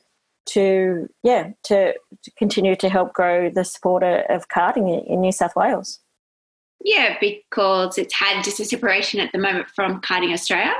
to 0.47 1.07
yeah 1.23 1.51
to, 1.63 1.93
to 2.23 2.31
continue 2.37 2.75
to 2.75 2.89
help 2.89 3.13
grow 3.13 3.49
the 3.49 3.63
sport 3.63 4.03
of 4.03 4.47
karting 4.49 4.87
in, 4.87 5.13
in 5.13 5.21
New 5.21 5.31
South 5.31 5.55
Wales. 5.55 5.99
Yeah, 6.83 7.17
because 7.19 7.97
it's 7.97 8.13
had 8.13 8.43
just 8.43 8.59
a 8.59 8.65
separation 8.65 9.19
at 9.19 9.31
the 9.31 9.39
moment 9.39 9.67
from 9.75 9.99
Karting 10.01 10.31
Australia. 10.31 10.73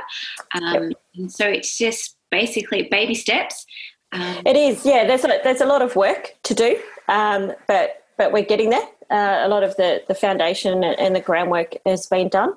Um, 0.54 0.84
yep. 0.84 0.92
And 1.16 1.32
so 1.32 1.46
it's 1.46 1.76
just 1.76 2.16
basically 2.30 2.88
baby 2.88 3.14
steps. 3.14 3.66
Um, 4.12 4.42
it 4.46 4.56
is, 4.56 4.86
yeah. 4.86 5.06
There's 5.06 5.24
a, 5.24 5.40
there's 5.42 5.60
a 5.60 5.66
lot 5.66 5.82
of 5.82 5.96
work 5.96 6.34
to 6.44 6.54
do, 6.54 6.80
um, 7.08 7.52
but 7.66 8.04
but 8.16 8.32
we're 8.32 8.44
getting 8.44 8.70
there. 8.70 8.86
Uh, 9.10 9.40
a 9.44 9.48
lot 9.48 9.62
of 9.62 9.76
the, 9.76 10.02
the 10.06 10.14
foundation 10.14 10.84
and 10.84 11.16
the 11.16 11.20
groundwork 11.20 11.74
has 11.86 12.06
been 12.06 12.28
done. 12.28 12.52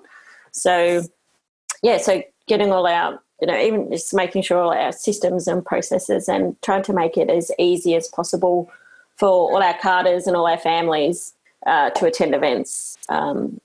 So, 0.52 1.04
yeah, 1.82 1.98
so 1.98 2.22
getting 2.48 2.72
all 2.72 2.86
our, 2.86 3.22
you 3.42 3.48
know, 3.48 3.58
even 3.58 3.92
just 3.92 4.14
making 4.14 4.44
sure 4.44 4.60
all 4.60 4.72
our 4.72 4.92
systems 4.92 5.48
and 5.48 5.66
processes 5.66 6.30
and 6.30 6.56
trying 6.62 6.84
to 6.84 6.94
make 6.94 7.18
it 7.18 7.30
as 7.30 7.52
easy 7.58 7.96
as 7.96 8.08
possible 8.08 8.72
for 9.18 9.30
all 9.30 9.64
our 9.64 9.74
karters 9.76 10.28
and 10.28 10.36
all 10.36 10.48
our 10.48 10.58
families 10.58 11.34
uh, 11.66 11.90
to 11.92 12.06
attend 12.06 12.36
events. 12.36 12.98
Um, 13.10 13.60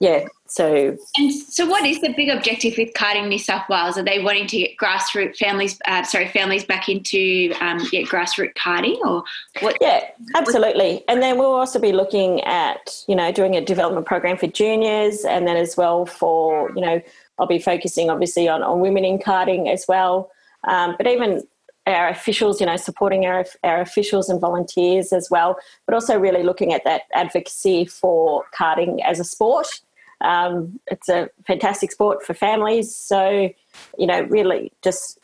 yeah, 0.00 0.24
so. 0.46 0.96
And 1.18 1.32
so, 1.32 1.66
what 1.66 1.84
is 1.84 2.00
the 2.00 2.14
big 2.16 2.30
objective 2.30 2.72
with 2.78 2.94
Karting 2.94 3.28
New 3.28 3.38
South 3.38 3.68
Wales? 3.68 3.98
Are 3.98 4.02
they 4.02 4.18
wanting 4.18 4.46
to 4.46 4.56
get 4.56 4.70
grassroots 4.78 5.36
families, 5.36 5.78
uh, 5.84 6.04
sorry, 6.04 6.26
families 6.28 6.64
back 6.64 6.88
into 6.88 7.52
um, 7.60 7.86
yeah, 7.92 8.00
grassroots 8.02 8.54
karting, 8.54 8.98
or 9.04 9.22
what? 9.60 9.76
Yeah, 9.78 10.06
absolutely. 10.34 11.04
And 11.06 11.20
then 11.20 11.36
we'll 11.36 11.52
also 11.52 11.78
be 11.78 11.92
looking 11.92 12.40
at 12.44 13.04
you 13.08 13.14
know 13.14 13.30
doing 13.30 13.56
a 13.56 13.60
development 13.60 14.06
program 14.06 14.38
for 14.38 14.46
juniors, 14.46 15.26
and 15.26 15.46
then 15.46 15.58
as 15.58 15.76
well 15.76 16.06
for 16.06 16.70
you 16.74 16.80
know 16.80 17.02
I'll 17.40 17.46
be 17.46 17.58
focusing 17.58 18.10
obviously 18.10 18.48
on 18.48 18.62
on 18.62 18.80
women 18.80 19.04
in 19.04 19.18
karting 19.18 19.72
as 19.72 19.86
well. 19.88 20.30
Um, 20.68 20.94
but 20.98 21.06
even 21.06 21.42
our 21.86 22.08
officials, 22.08 22.60
you 22.60 22.66
know, 22.66 22.76
supporting 22.76 23.26
our, 23.26 23.44
our 23.64 23.80
officials 23.80 24.28
and 24.28 24.40
volunteers 24.40 25.12
as 25.12 25.28
well, 25.30 25.56
but 25.86 25.94
also 25.94 26.18
really 26.18 26.42
looking 26.42 26.72
at 26.72 26.84
that 26.84 27.02
advocacy 27.14 27.86
for 27.86 28.44
karting 28.56 29.02
as 29.04 29.18
a 29.18 29.24
sport. 29.24 29.80
Um, 30.20 30.78
it's 30.86 31.08
a 31.08 31.30
fantastic 31.46 31.90
sport 31.90 32.24
for 32.24 32.34
families. 32.34 32.94
So, 32.94 33.50
you 33.98 34.06
know, 34.06 34.22
really 34.22 34.72
just 34.82 35.18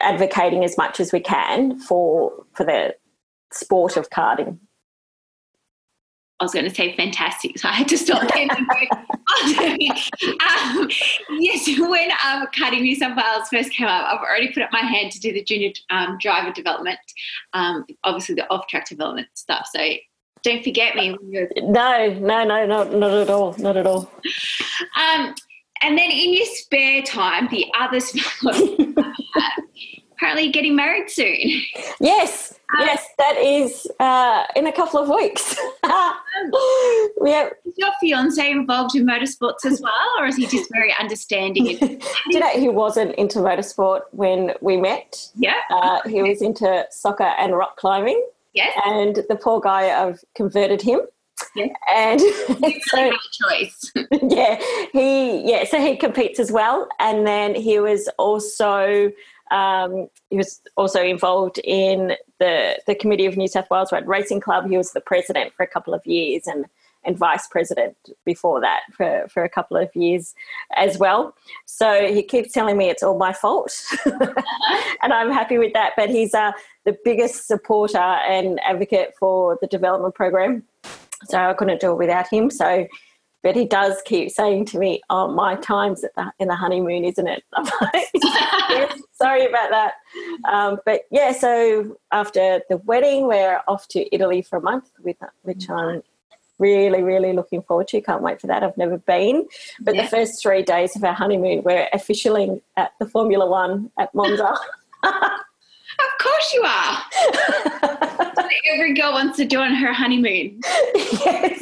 advocating 0.00 0.64
as 0.64 0.78
much 0.78 0.98
as 0.98 1.12
we 1.12 1.20
can 1.20 1.78
for 1.78 2.32
for 2.54 2.64
the 2.64 2.96
sport 3.52 3.96
of 3.96 4.08
karting. 4.08 4.58
I 6.40 6.44
was 6.44 6.52
going 6.52 6.64
to 6.64 6.74
say 6.74 6.96
fantastic, 6.96 7.58
so 7.58 7.68
I 7.68 7.72
had 7.72 7.86
to 7.88 7.98
stop 7.98 8.26
there. 8.32 8.48
um, 10.48 10.88
yes, 11.38 11.68
when 11.78 12.10
um, 12.24 12.46
Karting 12.56 12.80
New 12.80 12.96
South 12.96 13.14
Wales 13.14 13.48
first 13.52 13.70
came 13.72 13.86
up, 13.86 14.06
I've 14.06 14.20
already 14.20 14.50
put 14.50 14.62
up 14.62 14.70
my 14.72 14.80
hand 14.80 15.12
to 15.12 15.20
do 15.20 15.32
the 15.32 15.44
junior 15.44 15.72
um, 15.90 16.16
driver 16.18 16.50
development, 16.50 16.98
um, 17.52 17.84
obviously 18.04 18.36
the 18.36 18.50
off 18.50 18.66
track 18.68 18.88
development 18.88 19.28
stuff. 19.34 19.68
So 19.70 19.80
don't 20.42 20.64
forget 20.64 20.96
me. 20.96 21.14
No, 21.58 22.14
no, 22.14 22.44
no, 22.44 22.66
not, 22.66 22.94
not 22.94 23.10
at 23.10 23.28
all, 23.28 23.54
not 23.58 23.76
at 23.76 23.86
all. 23.86 24.10
Um, 24.96 25.34
and 25.82 25.98
then 25.98 26.10
in 26.10 26.34
your 26.34 26.46
spare 26.46 27.02
time, 27.02 27.48
the 27.50 27.66
other 27.78 28.00
apparently 30.20 30.50
getting 30.50 30.76
married 30.76 31.10
soon. 31.10 31.62
Yes, 31.98 32.58
um, 32.78 32.80
yes, 32.86 33.06
that 33.18 33.36
is 33.38 33.86
uh, 34.00 34.44
in 34.54 34.66
a 34.66 34.72
couple 34.72 35.00
of 35.00 35.08
weeks. 35.08 35.56
yeah. 35.84 37.48
Is 37.64 37.74
your 37.76 37.90
fiance 38.00 38.50
involved 38.50 38.94
in 38.94 39.06
motorsports 39.06 39.64
as 39.64 39.80
well, 39.80 39.92
or 40.18 40.26
is 40.26 40.36
he 40.36 40.46
just 40.46 40.70
very 40.70 40.94
understanding? 40.98 41.66
you 42.28 42.38
know, 42.38 42.50
he 42.50 42.68
wasn't 42.68 43.14
into 43.14 43.38
motorsport 43.38 44.02
when 44.10 44.52
we 44.60 44.76
met. 44.76 45.30
Yeah. 45.36 45.54
Uh, 45.70 46.00
he 46.06 46.22
was 46.22 46.42
into 46.42 46.86
soccer 46.90 47.32
and 47.38 47.56
rock 47.56 47.76
climbing. 47.76 48.22
Yes. 48.52 48.76
And 48.84 49.16
the 49.28 49.36
poor 49.36 49.60
guy, 49.60 49.88
I've 49.90 50.22
converted 50.34 50.82
him. 50.82 51.00
Yes. 51.56 51.70
And 51.88 52.20
so, 52.20 53.10
choice. 53.32 53.92
yeah, 54.22 54.60
he 54.92 55.50
yeah, 55.50 55.64
so 55.64 55.80
he 55.80 55.96
competes 55.96 56.38
as 56.38 56.52
well, 56.52 56.86
and 56.98 57.26
then 57.26 57.54
he 57.54 57.80
was 57.80 58.10
also 58.18 59.10
um, 59.50 60.08
he 60.30 60.36
was 60.36 60.60
also 60.76 61.02
involved 61.02 61.58
in 61.64 62.16
the 62.38 62.78
the 62.86 62.94
committee 62.94 63.26
of 63.26 63.36
New 63.36 63.48
South 63.48 63.68
Wales 63.70 63.92
Road 63.92 64.06
Racing 64.06 64.40
Club. 64.40 64.68
He 64.68 64.76
was 64.76 64.92
the 64.92 65.00
president 65.00 65.52
for 65.54 65.62
a 65.62 65.66
couple 65.66 65.94
of 65.94 66.04
years 66.06 66.46
and 66.46 66.66
and 67.04 67.16
vice 67.16 67.46
president 67.48 67.96
before 68.24 68.60
that 68.60 68.80
for, 68.92 69.26
for 69.30 69.42
a 69.42 69.48
couple 69.48 69.76
of 69.76 69.88
years 69.94 70.34
as 70.76 70.98
well. 70.98 71.34
So 71.64 72.06
he 72.06 72.22
keeps 72.22 72.52
telling 72.52 72.76
me 72.76 72.90
it's 72.90 73.02
all 73.02 73.16
my 73.16 73.32
fault, 73.32 73.72
and 74.04 75.12
I'm 75.12 75.30
happy 75.32 75.58
with 75.58 75.72
that. 75.72 75.92
But 75.96 76.10
he's 76.10 76.34
uh, 76.34 76.52
the 76.84 76.96
biggest 77.04 77.46
supporter 77.46 77.98
and 77.98 78.60
advocate 78.60 79.14
for 79.18 79.58
the 79.60 79.66
development 79.66 80.14
program. 80.14 80.64
So 81.24 81.38
I 81.38 81.52
couldn't 81.54 81.80
do 81.80 81.92
it 81.92 81.98
without 81.98 82.28
him. 82.28 82.50
So 82.50 82.86
but 83.42 83.56
he 83.56 83.64
does 83.64 84.00
keep 84.04 84.30
saying 84.30 84.66
to 84.66 84.78
me, 84.78 85.00
"Oh, 85.10 85.28
my 85.28 85.56
time's 85.56 86.02
the, 86.02 86.32
in 86.38 86.48
the 86.48 86.54
honeymoon, 86.54 87.04
isn't 87.04 87.26
it?" 87.26 87.44
Like, 87.80 88.08
yes, 88.14 89.00
"Sorry 89.12 89.46
about 89.46 89.70
that." 89.70 89.94
Um, 90.50 90.78
but 90.84 91.02
yeah, 91.10 91.32
so 91.32 91.96
after 92.12 92.60
the 92.68 92.78
wedding, 92.78 93.26
we're 93.26 93.60
off 93.66 93.88
to 93.88 94.14
Italy 94.14 94.42
for 94.42 94.58
a 94.58 94.62
month, 94.62 94.90
with 95.02 95.16
which 95.42 95.68
I'm 95.70 96.02
really, 96.58 97.02
really 97.02 97.32
looking 97.32 97.62
forward 97.62 97.88
to. 97.88 98.00
Can't 98.00 98.22
wait 98.22 98.40
for 98.40 98.46
that. 98.48 98.62
I've 98.62 98.76
never 98.76 98.98
been, 98.98 99.46
but 99.80 99.94
yeah. 99.94 100.02
the 100.02 100.08
first 100.08 100.42
three 100.42 100.62
days 100.62 100.94
of 100.96 101.04
our 101.04 101.14
honeymoon, 101.14 101.62
we're 101.62 101.88
officially 101.92 102.62
at 102.76 102.92
the 103.00 103.06
Formula 103.06 103.48
One 103.48 103.90
at 103.98 104.14
Monza. 104.14 104.54
Of 105.98 106.24
course 106.24 106.52
you 106.54 106.62
are. 106.62 108.29
Every 108.72 108.94
girl 108.94 109.12
wants 109.12 109.36
to 109.38 109.44
do 109.44 109.60
on 109.60 109.74
her 109.74 109.92
honeymoon. 109.92 110.60
yes. 110.94 111.60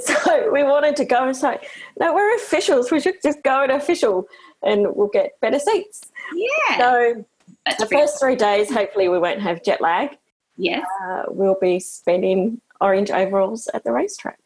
So 0.00 0.50
we 0.52 0.62
wanted 0.62 0.96
to 0.96 1.04
go 1.04 1.26
and 1.26 1.36
say, 1.36 1.58
no, 1.98 2.14
we're 2.14 2.36
officials. 2.36 2.90
We 2.90 3.00
should 3.00 3.16
just 3.22 3.42
go 3.42 3.62
and 3.62 3.72
official 3.72 4.26
and 4.62 4.86
we'll 4.94 5.08
get 5.08 5.38
better 5.40 5.58
seats. 5.58 6.02
Yeah. 6.34 6.78
So 6.78 7.24
That's 7.66 7.78
the 7.78 7.86
first 7.86 8.20
three 8.20 8.36
days, 8.36 8.72
hopefully 8.72 9.08
we 9.08 9.18
won't 9.18 9.40
have 9.40 9.62
jet 9.62 9.80
lag. 9.80 10.16
Yes. 10.56 10.84
Uh, 11.04 11.24
we'll 11.28 11.58
be 11.60 11.80
spending 11.80 12.60
orange 12.80 13.10
overalls 13.10 13.68
at 13.74 13.84
the 13.84 13.92
racetrack. 13.92 14.38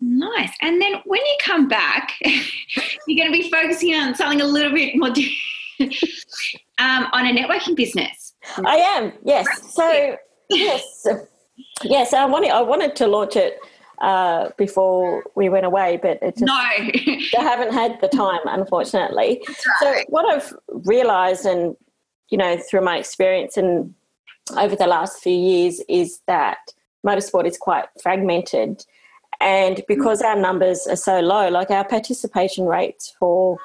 Nice. 0.00 0.52
And 0.62 0.80
then 0.80 0.94
when 1.04 1.20
you 1.20 1.36
come 1.40 1.68
back, 1.68 2.12
you're 2.22 3.16
going 3.16 3.32
to 3.32 3.38
be 3.38 3.50
focusing 3.50 3.94
on 3.94 4.14
something 4.14 4.40
a 4.40 4.46
little 4.46 4.72
bit 4.72 4.96
more 4.96 5.08
um, 6.78 7.08
on 7.12 7.26
a 7.26 7.32
networking 7.32 7.74
business. 7.74 8.34
I 8.64 8.76
am, 8.76 9.12
yes. 9.24 9.46
So, 9.74 10.16
yes, 10.50 11.06
yes. 11.82 12.12
I 12.12 12.24
wanted 12.24 12.50
I 12.50 12.62
wanted 12.62 12.96
to 12.96 13.06
launch 13.06 13.36
it 13.36 13.58
uh, 14.00 14.50
before 14.56 15.24
we 15.34 15.48
went 15.48 15.66
away, 15.66 15.98
but 16.00 16.18
it 16.22 16.36
just 16.36 16.46
no, 16.46 16.52
I 16.54 17.42
haven't 17.42 17.72
had 17.72 18.00
the 18.00 18.08
time, 18.08 18.40
unfortunately. 18.44 19.42
Right. 19.46 19.56
So, 19.80 19.94
what 20.08 20.24
I've 20.32 20.52
realised, 20.68 21.46
and 21.46 21.76
you 22.28 22.38
know, 22.38 22.58
through 22.58 22.82
my 22.82 22.98
experience 22.98 23.56
and 23.56 23.94
over 24.56 24.76
the 24.76 24.86
last 24.86 25.22
few 25.22 25.36
years, 25.36 25.80
is 25.88 26.20
that 26.26 26.58
motorsport 27.06 27.46
is 27.46 27.58
quite 27.58 27.86
fragmented, 28.02 28.84
and 29.40 29.82
because 29.88 30.22
our 30.22 30.36
numbers 30.36 30.86
are 30.86 30.96
so 30.96 31.20
low, 31.20 31.48
like 31.48 31.70
our 31.70 31.84
participation 31.84 32.66
rates 32.66 33.14
for 33.18 33.58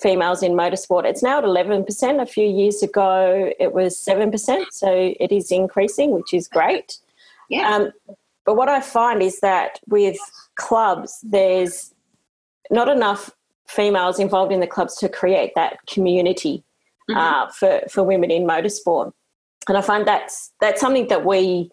females 0.00 0.42
in 0.42 0.52
motorsport. 0.52 1.04
It's 1.04 1.22
now 1.22 1.38
at 1.38 1.44
11%. 1.44 2.22
A 2.22 2.26
few 2.26 2.46
years 2.46 2.82
ago, 2.82 3.52
it 3.58 3.72
was 3.72 3.96
7%. 3.96 4.64
So 4.70 5.14
it 5.18 5.32
is 5.32 5.50
increasing, 5.50 6.12
which 6.12 6.32
is 6.32 6.48
great. 6.48 6.98
Yeah. 7.48 7.68
Um, 7.68 7.92
but 8.44 8.56
what 8.56 8.68
I 8.68 8.80
find 8.80 9.22
is 9.22 9.40
that 9.40 9.78
with 9.88 10.16
clubs, 10.56 11.20
there's 11.22 11.94
not 12.70 12.88
enough 12.88 13.30
females 13.66 14.18
involved 14.18 14.52
in 14.52 14.60
the 14.60 14.66
clubs 14.66 14.96
to 14.96 15.08
create 15.08 15.52
that 15.54 15.78
community 15.86 16.64
mm-hmm. 17.08 17.18
uh, 17.18 17.50
for, 17.50 17.82
for 17.90 18.02
women 18.02 18.30
in 18.30 18.44
motorsport. 18.44 19.12
And 19.68 19.78
I 19.78 19.80
find 19.80 20.06
that's 20.06 20.52
that's 20.60 20.80
something 20.80 21.06
that 21.06 21.24
we, 21.24 21.70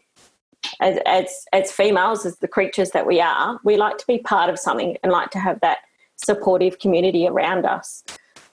as, 0.80 1.00
as 1.08 1.46
as 1.54 1.72
females, 1.72 2.24
as 2.24 2.38
the 2.38 2.48
creatures 2.48 2.92
that 2.92 3.08
we 3.08 3.20
are, 3.20 3.60
we 3.64 3.78
like 3.78 3.98
to 3.98 4.06
be 4.06 4.20
part 4.20 4.50
of 4.50 4.60
something 4.60 4.96
and 5.02 5.12
like 5.12 5.32
to 5.32 5.40
have 5.40 5.60
that 5.62 5.80
supportive 6.24 6.80
community 6.80 7.28
around 7.28 7.66
us 7.66 8.04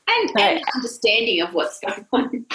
and, 0.08 0.30
and 0.38 0.64
understanding 0.74 1.40
of 1.40 1.52
what's 1.54 1.78
going 1.80 2.06
on. 2.12 2.46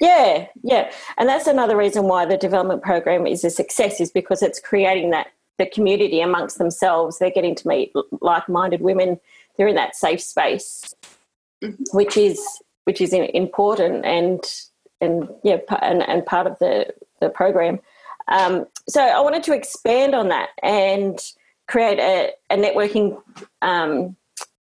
Yeah, 0.00 0.46
yeah. 0.62 0.90
And 1.16 1.28
that's 1.28 1.46
another 1.46 1.76
reason 1.76 2.04
why 2.04 2.26
the 2.26 2.36
development 2.36 2.82
program 2.82 3.26
is 3.26 3.44
a 3.44 3.50
success 3.50 4.00
is 4.00 4.10
because 4.10 4.42
it's 4.42 4.60
creating 4.60 5.10
that 5.10 5.28
the 5.58 5.66
community 5.66 6.20
amongst 6.20 6.58
themselves. 6.58 7.18
They're 7.18 7.30
getting 7.30 7.54
to 7.54 7.68
meet 7.68 7.92
like-minded 8.20 8.80
women. 8.80 9.20
They're 9.56 9.68
in 9.68 9.76
that 9.76 9.96
safe 9.96 10.20
space, 10.20 10.94
mm-hmm. 11.62 11.82
which 11.92 12.16
is 12.16 12.40
which 12.84 13.00
is 13.00 13.12
important 13.12 14.04
and 14.04 14.40
and 15.00 15.28
yeah 15.42 15.58
and, 15.82 16.02
and 16.02 16.26
part 16.26 16.46
of 16.46 16.58
the 16.58 16.92
the 17.20 17.30
program. 17.30 17.78
Um, 18.28 18.66
so 18.88 19.00
I 19.00 19.20
wanted 19.20 19.44
to 19.44 19.54
expand 19.54 20.14
on 20.14 20.28
that 20.28 20.50
and 20.62 21.18
create 21.68 21.98
a, 21.98 22.32
a 22.50 22.56
networking, 22.56 23.20
um, 23.62 24.16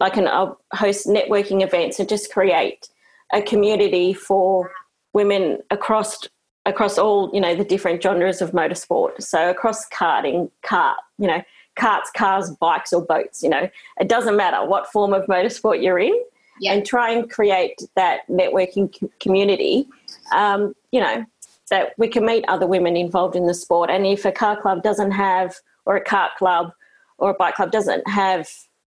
like 0.01 0.17
an 0.17 0.29
I'll 0.29 0.61
host 0.73 1.07
networking 1.07 1.63
events 1.63 1.99
and 1.99 2.09
just 2.09 2.33
create 2.33 2.89
a 3.33 3.43
community 3.43 4.13
for 4.13 4.71
women 5.13 5.59
across 5.71 6.19
across 6.65 6.99
all 6.99 7.31
you 7.33 7.41
know 7.41 7.55
the 7.55 7.65
different 7.65 8.03
genres 8.03 8.43
of 8.43 8.53
motorsport. 8.53 9.23
So 9.23 9.51
across 9.51 9.89
karting, 9.89 10.51
kart, 10.63 10.97
you 11.19 11.27
know, 11.27 11.43
carts, 11.77 12.11
cars, 12.17 12.51
bikes, 12.51 12.93
or 12.93 13.05
boats. 13.05 13.43
You 13.43 13.51
know, 13.51 13.69
it 14.01 14.09
doesn't 14.09 14.37
matter 14.37 14.67
what 14.67 14.91
form 14.93 15.13
of 15.13 15.25
motorsport 15.27 15.83
you're 15.83 15.99
in, 15.99 16.19
yeah. 16.61 16.73
and 16.73 16.85
try 16.85 17.11
and 17.11 17.31
create 17.31 17.81
that 17.95 18.29
networking 18.29 18.93
community. 19.21 19.89
Um, 20.35 20.75
you 20.93 21.01
know, 21.01 21.25
that 21.71 21.93
we 21.99 22.09
can 22.09 22.25
meet 22.25 22.45
other 22.49 22.67
women 22.67 22.97
involved 22.97 23.37
in 23.37 23.47
the 23.47 23.55
sport. 23.55 23.91
And 23.91 24.07
if 24.07 24.25
a 24.25 24.33
car 24.33 24.61
club 24.61 24.83
doesn't 24.83 25.13
have, 25.13 25.57
or 25.85 25.97
a 25.97 26.05
kart 26.05 26.35
club, 26.39 26.73
or 27.19 27.31
a 27.31 27.35
bike 27.35 27.55
club 27.55 27.73
doesn't 27.73 28.07
have, 28.09 28.49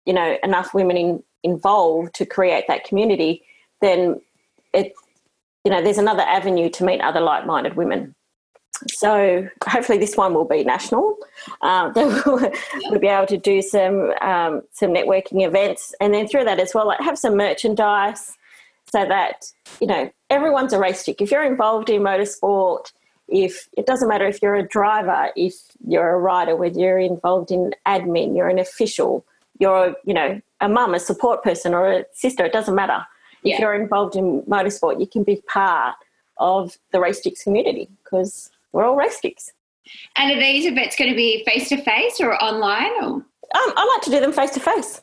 you 0.10 0.15
know, 0.15 0.38
enough 0.41 0.74
women 0.74 0.98
in, 0.98 1.24
involved 1.43 2.15
to 2.15 2.26
create 2.26 2.65
that 2.67 2.84
community, 2.84 3.43
then 3.80 4.19
it, 4.74 4.91
you 5.63 5.69
know, 5.69 5.84
there's 5.84 6.00
another 6.00 6.24
avenue 6.24 6.67
to 6.67 6.84
meet 6.84 7.00
other 7.00 7.19
like-minded 7.19 7.76
women. 7.76 8.15
So 8.88 9.48
hopefully 9.63 10.00
this 10.00 10.17
one 10.17 10.34
will 10.34 10.45
be 10.45 10.63
national. 10.63 11.15
We'll, 11.62 12.52
we'll 12.89 13.00
be 13.00 13.08
able 13.08 13.28
to 13.28 13.38
do 13.38 13.62
some 13.62 14.12
um, 14.22 14.63
some 14.72 14.91
networking 14.91 15.45
events, 15.45 15.93
and 16.02 16.13
then 16.13 16.28
through 16.28 16.45
that 16.45 16.60
as 16.60 16.74
well, 16.74 16.88
like 16.88 17.00
have 17.02 17.17
some 17.19 17.38
merchandise, 17.38 18.36
so 18.91 19.06
that 19.06 19.45
you 19.80 19.88
know 19.88 20.12
everyone's 20.30 20.74
a 20.74 20.80
race 20.80 21.06
chick. 21.06 21.22
If 21.22 21.32
you're 21.32 21.45
involved 21.45 21.89
in 21.89 22.02
motorsport, 22.02 22.91
if 23.28 23.69
it 23.78 23.86
doesn't 23.86 24.10
matter 24.10 24.26
if 24.28 24.41
you're 24.41 24.56
a 24.56 24.67
driver, 24.67 25.30
if 25.36 25.56
you're 25.88 26.12
a 26.12 26.17
rider, 26.17 26.56
whether 26.56 26.80
you're 26.80 27.00
involved 27.00 27.52
in 27.52 27.74
admin, 27.86 28.36
you're 28.36 28.50
an 28.50 28.60
official, 28.60 29.26
you're 29.60 29.95
you 30.06 30.13
know 30.13 30.41
a 30.62 30.69
mum, 30.69 30.93
a 30.93 31.00
support 31.00 31.43
person, 31.43 31.74
or 31.74 31.91
a 31.91 32.06
sister, 32.13 32.45
it 32.45 32.54
doesn't 32.54 32.76
matter. 32.76 33.06
Yeah. 33.43 33.56
If 33.56 33.60
you're 33.62 33.76
involved 33.76 34.15
in 34.15 34.41
motorsport, 34.43 35.00
you 35.00 35.08
can 35.08 35.24
be 35.24 35.41
part 35.48 35.95
of 36.38 36.78
the 36.91 37.00
race 37.00 37.22
community 37.43 37.89
because 38.04 38.50
we're 38.72 38.86
all 38.86 38.95
race 38.95 39.19
chicks. 39.22 39.52
And 40.15 40.32
are 40.32 40.39
these 40.39 40.65
events 40.65 40.95
going 40.95 41.10
to 41.10 41.15
be 41.15 41.43
face 41.45 41.69
to 41.69 41.82
face 41.82 42.19
or 42.19 42.36
online? 42.43 42.91
Or? 43.02 43.15
Um, 43.15 43.26
I 43.54 43.93
like 43.95 44.04
to 44.04 44.12
do 44.12 44.19
them 44.19 44.34
face 44.34 44.52
to 44.52 44.60
face. 44.60 45.02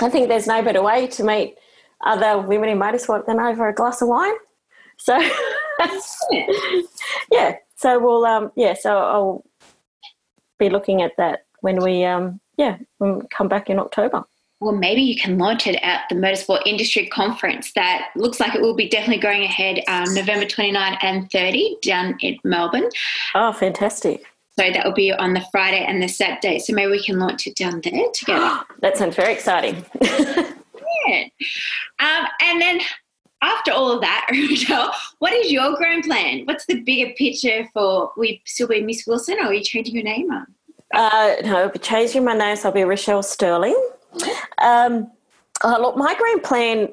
I 0.00 0.08
think 0.08 0.28
there's 0.28 0.46
no 0.46 0.62
better 0.62 0.82
way 0.82 1.06
to 1.08 1.24
meet 1.24 1.56
other 2.04 2.38
women 2.40 2.68
in 2.68 2.78
motorsport 2.78 3.26
than 3.26 3.40
over 3.40 3.68
a 3.68 3.74
glass 3.74 4.00
of 4.00 4.08
wine. 4.08 4.34
So, 4.98 5.18
yeah. 7.32 7.56
So 7.76 7.98
we'll, 7.98 8.24
um, 8.24 8.52
yeah. 8.56 8.74
So 8.74 8.96
I'll 8.96 9.44
be 10.58 10.70
looking 10.70 11.02
at 11.02 11.12
that 11.16 11.46
when 11.60 11.82
we, 11.82 12.04
um, 12.04 12.40
yeah, 12.58 12.76
come 13.30 13.48
back 13.48 13.70
in 13.70 13.78
October. 13.78 14.24
Well, 14.60 14.74
maybe 14.74 15.02
you 15.02 15.14
can 15.14 15.38
launch 15.38 15.68
it 15.68 15.76
at 15.76 16.02
the 16.08 16.16
Motorsport 16.16 16.62
Industry 16.66 17.06
Conference 17.06 17.72
that 17.74 18.08
looks 18.16 18.40
like 18.40 18.56
it 18.56 18.60
will 18.60 18.74
be 18.74 18.88
definitely 18.88 19.22
going 19.22 19.44
ahead 19.44 19.80
um, 19.86 20.12
November 20.14 20.46
29 20.46 20.98
and 21.00 21.30
30 21.30 21.76
down 21.80 22.18
in 22.20 22.36
Melbourne. 22.42 22.88
Oh, 23.36 23.52
fantastic. 23.52 24.24
So 24.58 24.72
that 24.72 24.84
will 24.84 24.94
be 24.94 25.12
on 25.12 25.34
the 25.34 25.44
Friday 25.52 25.84
and 25.84 26.02
the 26.02 26.08
Saturday. 26.08 26.58
So 26.58 26.72
maybe 26.72 26.90
we 26.90 27.04
can 27.04 27.20
launch 27.20 27.46
it 27.46 27.54
down 27.54 27.80
there 27.84 28.10
together. 28.12 28.60
that 28.80 28.98
sounds 28.98 29.14
very 29.14 29.32
exciting. 29.32 29.84
Um, 32.00 32.26
and 32.42 32.60
then 32.60 32.80
after 33.42 33.72
all 33.72 33.92
of 33.92 34.00
that, 34.00 34.26
Rochelle, 34.32 34.92
what 35.20 35.32
is 35.32 35.50
your 35.50 35.74
grand 35.76 36.04
plan? 36.04 36.42
What's 36.44 36.66
the 36.66 36.80
bigger 36.80 37.12
picture 37.14 37.66
for? 37.72 38.12
We 38.16 38.42
still 38.44 38.68
be 38.68 38.82
Miss 38.82 39.06
Wilson, 39.06 39.38
or 39.38 39.46
are 39.46 39.54
you 39.54 39.62
changing 39.62 39.94
your 39.94 40.04
name 40.04 40.30
on? 40.30 40.46
Uh, 40.94 41.36
no, 41.44 41.58
I'll 41.58 41.68
be 41.68 41.78
changing 41.78 42.24
my 42.24 42.34
name. 42.34 42.56
So 42.56 42.68
I'll 42.68 42.74
be 42.74 42.82
Rochelle 42.82 43.22
Sterling. 43.22 43.76
Um, 44.62 45.10
oh, 45.62 45.78
look, 45.80 45.96
my 45.96 46.14
grand 46.14 46.42
plan. 46.42 46.88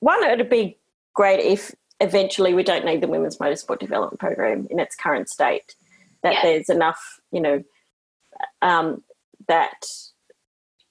One, 0.00 0.22
it'd 0.24 0.48
be 0.48 0.78
great 1.14 1.40
if 1.40 1.74
eventually 2.00 2.54
we 2.54 2.62
don't 2.62 2.84
need 2.84 3.00
the 3.00 3.08
Women's 3.08 3.38
Motorsport 3.38 3.78
Development 3.78 4.18
Program 4.18 4.66
in 4.70 4.78
its 4.78 4.96
current 4.96 5.28
state. 5.28 5.74
That 6.22 6.34
yeah. 6.34 6.42
there's 6.42 6.68
enough, 6.68 7.20
you 7.32 7.40
know, 7.40 7.62
um, 8.60 9.02
that 9.48 9.86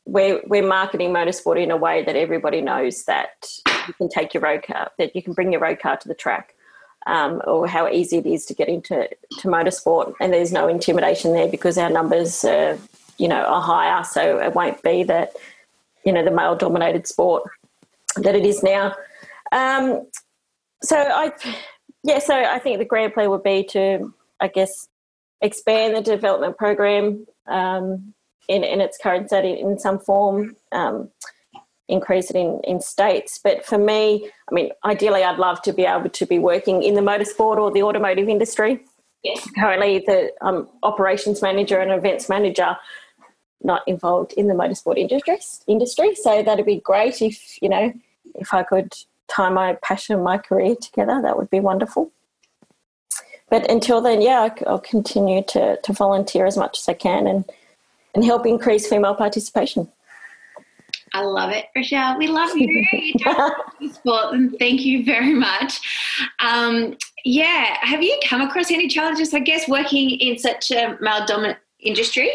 we're, 0.05 0.41
we're 0.47 0.67
marketing 0.67 1.11
motorsport 1.11 1.61
in 1.61 1.71
a 1.71 1.77
way 1.77 2.03
that 2.03 2.15
everybody 2.15 2.61
knows 2.61 3.05
that 3.05 3.49
you 3.87 3.93
can 3.93 4.09
take 4.09 4.33
your 4.33 4.43
road 4.43 4.63
car, 4.63 4.91
that 4.97 5.15
you 5.15 5.23
can 5.23 5.33
bring 5.33 5.51
your 5.51 5.61
road 5.61 5.79
car 5.79 5.97
to 5.97 6.07
the 6.07 6.13
track, 6.13 6.53
um, 7.05 7.41
or 7.45 7.67
how 7.67 7.87
easy 7.87 8.17
it 8.17 8.25
is 8.25 8.45
to 8.45 8.53
get 8.53 8.67
into 8.67 9.07
to 9.39 9.47
motorsport. 9.47 10.13
And 10.19 10.33
there's 10.33 10.51
no 10.51 10.67
intimidation 10.67 11.33
there 11.33 11.47
because 11.47 11.77
our 11.77 11.89
numbers, 11.89 12.43
uh, 12.43 12.77
you 13.17 13.27
know, 13.27 13.43
are 13.43 13.61
higher. 13.61 14.03
So 14.03 14.39
it 14.39 14.53
won't 14.53 14.81
be 14.83 15.03
that, 15.03 15.33
you 16.05 16.11
know, 16.11 16.23
the 16.23 16.31
male 16.31 16.55
dominated 16.55 17.07
sport 17.07 17.43
that 18.17 18.35
it 18.35 18.45
is 18.45 18.63
now. 18.63 18.95
Um, 19.51 20.07
so 20.81 20.97
I, 20.97 21.31
yeah, 22.03 22.19
so 22.19 22.35
I 22.35 22.59
think 22.59 22.79
the 22.79 22.85
grand 22.85 23.13
plan 23.13 23.29
would 23.29 23.43
be 23.43 23.63
to, 23.71 24.13
I 24.39 24.47
guess, 24.47 24.87
expand 25.41 25.95
the 25.95 26.01
development 26.01 26.57
program. 26.57 27.25
Um, 27.47 28.13
in, 28.47 28.63
in 28.63 28.81
its 28.81 28.97
current 28.97 29.29
setting 29.29 29.57
in 29.57 29.79
some 29.79 29.99
form, 29.99 30.55
um, 30.71 31.09
increase 31.91 32.29
it 32.29 32.35
in, 32.35 32.61
in 32.63 32.81
states. 32.81 33.39
But 33.43 33.65
for 33.65 33.77
me, 33.77 34.29
I 34.49 34.53
mean, 34.53 34.71
ideally, 34.85 35.23
I'd 35.23 35.37
love 35.37 35.61
to 35.63 35.73
be 35.73 35.85
able 35.85 36.09
to 36.09 36.25
be 36.25 36.39
working 36.39 36.81
in 36.83 36.95
the 36.95 37.01
motorsport 37.01 37.57
or 37.57 37.71
the 37.71 37.83
automotive 37.83 38.29
industry. 38.29 38.83
Yes. 39.23 39.47
Currently, 39.51 40.03
the 40.07 40.31
um, 40.41 40.67
operations 40.81 41.41
manager 41.41 41.79
and 41.79 41.91
events 41.91 42.27
manager 42.29 42.75
not 43.63 43.83
involved 43.87 44.33
in 44.33 44.47
the 44.47 44.53
motorsport 44.53 44.97
industry. 44.97 45.37
Industry, 45.67 46.15
so 46.15 46.41
that'd 46.41 46.65
be 46.65 46.79
great 46.79 47.21
if 47.21 47.61
you 47.61 47.69
know 47.69 47.93
if 48.35 48.53
I 48.53 48.63
could 48.63 48.93
tie 49.27 49.49
my 49.49 49.77
passion 49.83 50.15
and 50.15 50.23
my 50.23 50.37
career 50.37 50.75
together. 50.75 51.21
That 51.21 51.37
would 51.37 51.49
be 51.49 51.59
wonderful. 51.59 52.11
But 53.49 53.69
until 53.69 54.01
then, 54.01 54.21
yeah, 54.21 54.49
I'll 54.65 54.79
continue 54.79 55.43
to 55.49 55.77
to 55.77 55.93
volunteer 55.93 56.45
as 56.45 56.57
much 56.57 56.79
as 56.79 56.89
I 56.89 56.93
can 56.93 57.27
and 57.27 57.45
and 58.15 58.25
help 58.25 58.45
increase 58.45 58.87
female 58.87 59.15
participation. 59.15 59.87
I 61.13 61.23
love 61.23 61.51
it, 61.51 61.65
Rochelle. 61.75 62.17
We 62.17 62.27
love 62.27 62.55
you. 62.55 62.85
you 63.79 63.93
sport, 63.93 64.33
and 64.33 64.55
thank 64.59 64.81
you 64.81 65.03
very 65.03 65.33
much. 65.33 65.79
Um, 66.39 66.95
yeah, 67.25 67.77
have 67.81 68.01
you 68.01 68.17
come 68.25 68.41
across 68.41 68.71
any 68.71 68.87
challenges? 68.87 69.33
I 69.33 69.39
guess 69.39 69.67
working 69.67 70.11
in 70.11 70.37
such 70.37 70.71
a 70.71 70.97
male 71.01 71.25
dominant 71.25 71.59
industry. 71.79 72.31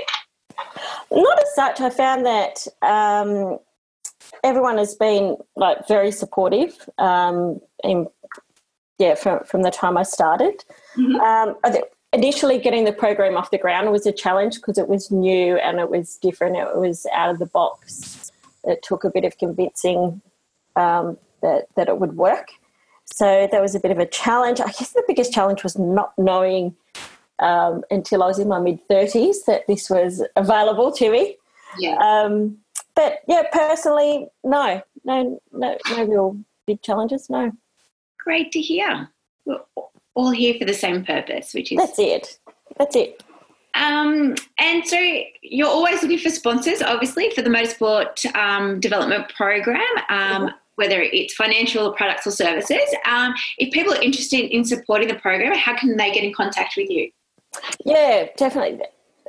Not 1.10 1.42
as 1.42 1.54
such. 1.54 1.80
I 1.80 1.90
found 1.90 2.26
that 2.26 2.66
um, 2.82 3.58
everyone 4.44 4.78
has 4.78 4.94
been 4.94 5.36
like 5.56 5.86
very 5.88 6.12
supportive. 6.12 6.76
Um, 6.98 7.60
in, 7.82 8.06
yeah, 8.98 9.14
from 9.14 9.44
from 9.44 9.62
the 9.62 9.70
time 9.70 9.96
I 9.96 10.02
started. 10.02 10.64
Mm-hmm. 10.96 11.16
Um, 11.16 11.56
I 11.64 11.70
think 11.70 11.86
initially 12.12 12.58
getting 12.58 12.84
the 12.84 12.92
program 12.92 13.36
off 13.36 13.50
the 13.50 13.58
ground 13.58 13.90
was 13.90 14.06
a 14.06 14.12
challenge 14.12 14.56
because 14.56 14.78
it 14.78 14.88
was 14.88 15.10
new 15.10 15.56
and 15.56 15.78
it 15.78 15.90
was 15.90 16.16
different. 16.16 16.56
It 16.56 16.76
was 16.76 17.06
out 17.12 17.30
of 17.30 17.38
the 17.38 17.46
box. 17.46 18.32
It 18.66 18.82
took 18.82 19.04
a 19.04 19.10
bit 19.10 19.24
of 19.24 19.38
convincing 19.38 20.20
um, 20.74 21.18
that 21.42 21.68
that 21.76 21.88
it 21.88 21.98
would 21.98 22.16
work. 22.16 22.48
So 23.04 23.48
that 23.50 23.62
was 23.62 23.74
a 23.74 23.80
bit 23.80 23.90
of 23.90 23.98
a 23.98 24.06
challenge. 24.06 24.60
I 24.60 24.66
guess 24.66 24.92
the 24.92 25.04
biggest 25.06 25.32
challenge 25.32 25.62
was 25.62 25.78
not 25.78 26.12
knowing 26.18 26.74
um, 27.38 27.84
until 27.90 28.22
I 28.22 28.26
was 28.26 28.38
in 28.38 28.48
my 28.48 28.58
mid 28.58 28.86
thirties 28.88 29.44
that 29.44 29.66
this 29.66 29.88
was 29.88 30.22
available 30.36 30.92
to 30.92 31.10
me. 31.10 31.36
Yeah. 31.78 31.96
Um, 31.96 32.58
but 32.94 33.20
yeah, 33.28 33.44
personally, 33.52 34.28
no, 34.42 34.82
no, 35.04 35.40
no, 35.52 35.78
no 35.90 36.04
real 36.04 36.36
big 36.66 36.82
challenges. 36.82 37.30
No. 37.30 37.52
Great 38.18 38.50
to 38.52 38.60
hear 38.60 39.08
We're 39.44 39.60
all 40.14 40.30
here 40.30 40.54
for 40.58 40.64
the 40.64 40.74
same 40.74 41.04
purpose, 41.04 41.54
which 41.54 41.70
is 41.70 41.78
that's 41.78 41.98
it. 41.98 42.38
That's 42.78 42.96
it. 42.96 43.22
Um, 43.76 44.34
and 44.58 44.86
so 44.86 44.98
you're 45.42 45.68
always 45.68 46.02
looking 46.02 46.18
for 46.18 46.30
sponsors, 46.30 46.82
obviously, 46.82 47.30
for 47.30 47.42
the 47.42 47.50
motorsport 47.50 48.24
um, 48.34 48.80
development 48.80 49.32
program, 49.36 49.82
um, 50.08 50.18
mm-hmm. 50.18 50.46
whether 50.76 51.00
it's 51.02 51.34
financial 51.34 51.92
products 51.92 52.26
or 52.26 52.30
services. 52.30 52.94
Um, 53.06 53.34
if 53.58 53.72
people 53.72 53.92
are 53.92 54.02
interested 54.02 54.50
in 54.50 54.64
supporting 54.64 55.08
the 55.08 55.16
program, 55.16 55.54
how 55.54 55.76
can 55.76 55.96
they 55.96 56.10
get 56.10 56.24
in 56.24 56.32
contact 56.32 56.74
with 56.76 56.88
you? 56.88 57.10
Yeah, 57.84 58.28
definitely. 58.36 58.80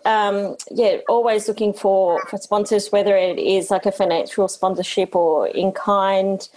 Um, 0.05 0.55
yeah, 0.71 0.97
always 1.09 1.49
looking 1.49 1.73
for, 1.73 2.25
for 2.27 2.37
sponsors, 2.37 2.89
whether 2.91 3.17
it 3.17 3.37
is 3.37 3.69
like 3.69 3.85
a 3.85 3.91
financial 3.91 4.47
sponsorship 4.47 5.13
or 5.15 5.47
in 5.47 5.73
kind, 5.73 6.47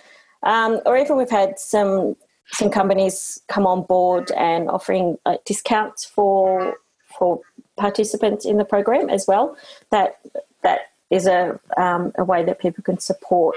um, 0.45 0.81
or 0.87 0.97
even 0.97 1.17
we've 1.17 1.31
had 1.31 1.59
some 1.59 2.17
some 2.53 2.69
companies 2.69 3.41
come 3.49 3.65
on 3.65 3.83
board 3.83 4.33
and 4.37 4.69
offering 4.69 5.17
uh, 5.25 5.37
discounts 5.45 6.05
for 6.05 6.75
for 7.19 7.41
participants 7.81 8.45
in 8.45 8.57
the 8.59 8.65
program 8.65 9.09
as 9.09 9.27
well. 9.27 9.57
That 9.91 10.21
that 10.63 10.81
is 11.11 11.27
a, 11.27 11.59
um, 11.77 12.13
a 12.17 12.25
way 12.25 12.45
that 12.45 12.61
people 12.61 12.85
can 12.85 12.99
support 12.99 13.57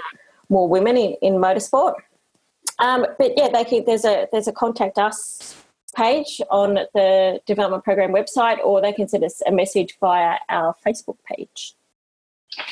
more 0.49 0.67
women 0.67 0.97
in, 0.97 1.15
in 1.21 1.33
motorsport. 1.33 1.93
Um, 2.79 3.05
but 3.19 3.33
yeah, 3.37 3.49
they 3.49 3.63
can, 3.63 3.83
there's 3.85 4.05
a 4.05 4.27
there's 4.31 4.47
a 4.47 4.53
contact 4.53 4.97
us 4.97 5.55
page 5.95 6.41
on 6.49 6.73
the 6.73 7.39
development 7.45 7.83
program 7.83 8.11
website, 8.11 8.57
or 8.63 8.81
they 8.81 8.93
can 8.93 9.07
send 9.07 9.23
us 9.23 9.41
a 9.45 9.51
message 9.51 9.95
via 9.99 10.37
our 10.49 10.75
Facebook 10.85 11.17
page. 11.25 11.75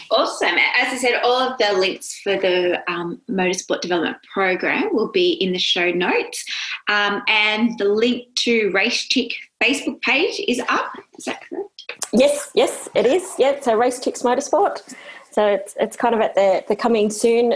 Awesome. 0.09 0.55
As 0.77 0.93
I 0.93 0.97
said, 0.97 1.21
all 1.23 1.39
of 1.41 1.57
the 1.57 1.73
links 1.73 2.19
for 2.21 2.37
the 2.37 2.81
um, 2.91 3.21
Motorsport 3.29 3.81
Development 3.81 4.17
Program 4.33 4.89
will 4.93 5.11
be 5.11 5.33
in 5.33 5.53
the 5.53 5.59
show 5.59 5.91
notes. 5.91 6.45
Um, 6.87 7.21
and 7.27 7.77
the 7.77 7.85
link 7.85 8.33
to 8.39 8.71
Race 8.71 9.07
Chick 9.07 9.33
Facebook 9.61 10.01
page 10.01 10.41
is 10.47 10.61
up. 10.67 10.93
Is 11.17 11.25
that 11.25 11.41
correct? 11.47 11.69
Yes, 12.13 12.49
yes, 12.53 12.89
it 12.95 13.05
is. 13.05 13.33
Yeah, 13.37 13.59
so 13.61 13.75
Race 13.75 13.99
Chicks 13.99 14.21
Motorsport. 14.21 14.93
So 15.31 15.47
it's, 15.47 15.75
it's 15.79 15.95
kind 15.95 16.13
of 16.13 16.21
at 16.21 16.35
the, 16.35 16.63
the 16.67 16.75
coming 16.75 17.09
soon 17.09 17.55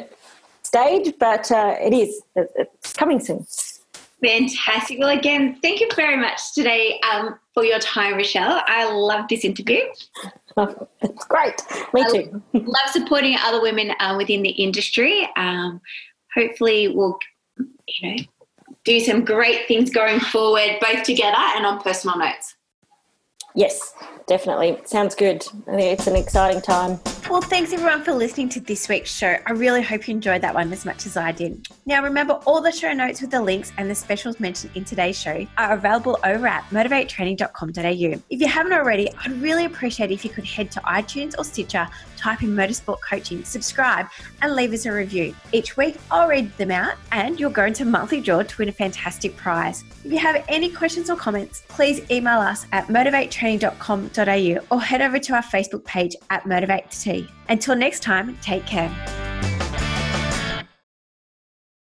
stage, 0.63 1.13
but 1.19 1.51
uh, 1.51 1.75
it 1.79 1.93
is. 1.93 2.21
It's 2.35 2.93
coming 2.93 3.19
soon. 3.19 3.45
Fantastic. 4.23 4.97
Well, 4.97 5.09
again, 5.09 5.59
thank 5.61 5.81
you 5.81 5.89
very 5.95 6.17
much 6.17 6.53
today 6.53 6.99
um, 7.11 7.37
for 7.53 7.63
your 7.63 7.79
time, 7.79 8.15
Rochelle. 8.15 8.61
I 8.65 8.91
love 8.91 9.27
this 9.29 9.43
interview. 9.43 9.81
it's 11.01 11.25
great. 11.25 11.61
Me 11.93 12.05
too. 12.11 12.41
love 12.53 12.89
supporting 12.89 13.37
other 13.43 13.61
women 13.61 13.91
uh, 13.99 14.15
within 14.17 14.41
the 14.41 14.49
industry. 14.49 15.27
Um, 15.35 15.81
hopefully, 16.33 16.87
we'll 16.87 17.17
you 17.87 18.15
know 18.15 18.23
do 18.83 18.99
some 18.99 19.25
great 19.25 19.67
things 19.67 19.89
going 19.89 20.19
forward, 20.19 20.77
both 20.79 21.03
together 21.03 21.37
and 21.37 21.65
on 21.65 21.81
personal 21.81 22.17
notes. 22.17 22.54
Yes, 23.55 23.93
definitely. 24.27 24.77
Sounds 24.83 25.15
good. 25.15 25.45
It's 25.67 26.07
an 26.07 26.15
exciting 26.17 26.61
time. 26.61 26.99
Well, 27.29 27.41
thanks 27.41 27.71
everyone 27.71 28.03
for 28.03 28.11
listening 28.13 28.49
to 28.49 28.59
this 28.59 28.89
week's 28.89 29.09
show. 29.09 29.37
I 29.45 29.51
really 29.53 29.81
hope 29.81 30.07
you 30.07 30.13
enjoyed 30.13 30.41
that 30.41 30.53
one 30.53 30.71
as 30.73 30.85
much 30.85 31.05
as 31.05 31.15
I 31.15 31.31
did. 31.31 31.67
Now, 31.85 32.03
remember, 32.03 32.33
all 32.45 32.61
the 32.61 32.71
show 32.71 32.91
notes 32.93 33.21
with 33.21 33.31
the 33.31 33.41
links 33.41 33.71
and 33.77 33.89
the 33.89 33.95
specials 33.95 34.39
mentioned 34.39 34.75
in 34.75 34.83
today's 34.83 35.17
show 35.17 35.47
are 35.57 35.73
available 35.73 36.19
over 36.23 36.45
at 36.45 36.63
motivatetraining.com.au. 36.65 38.21
If 38.29 38.41
you 38.41 38.47
haven't 38.47 38.73
already, 38.73 39.09
I'd 39.23 39.31
really 39.41 39.65
appreciate 39.65 40.11
if 40.11 40.25
you 40.25 40.29
could 40.29 40.45
head 40.45 40.69
to 40.71 40.81
iTunes 40.81 41.33
or 41.37 41.45
Stitcher, 41.45 41.87
type 42.25 42.41
in 42.41 42.55
Motorsport 42.55 42.97
Coaching, 43.07 43.43
subscribe, 43.43 44.07
and 44.41 44.55
leave 44.55 44.73
us 44.73 44.85
a 44.87 44.91
review. 44.91 45.35
Each 45.51 45.77
week, 45.77 45.97
I'll 46.09 46.27
read 46.27 46.55
them 46.57 46.71
out 46.71 46.97
and 47.11 47.39
you'll 47.39 47.51
go 47.51 47.65
into 47.65 47.85
monthly 47.85 48.19
draw 48.19 48.41
to 48.41 48.57
win 48.57 48.69
a 48.69 48.71
fantastic 48.71 49.37
prize. 49.37 49.83
If 50.03 50.11
you 50.11 50.17
have 50.17 50.43
any 50.47 50.71
questions 50.71 51.11
or 51.11 51.15
comments, 51.15 51.63
please 51.67 52.01
email 52.09 52.39
us 52.39 52.65
at 52.71 52.87
motivatetraining.com.au 52.87 54.75
or 54.75 54.81
head 54.81 55.01
over 55.01 55.19
to 55.19 55.33
our 55.35 55.43
Facebook 55.43 55.85
page 55.85 56.15
at 56.31 56.45
Motivate 56.47 57.27
Until 57.47 57.75
next 57.75 58.01
time, 58.01 58.35
take 58.41 58.65
care. 58.65 59.54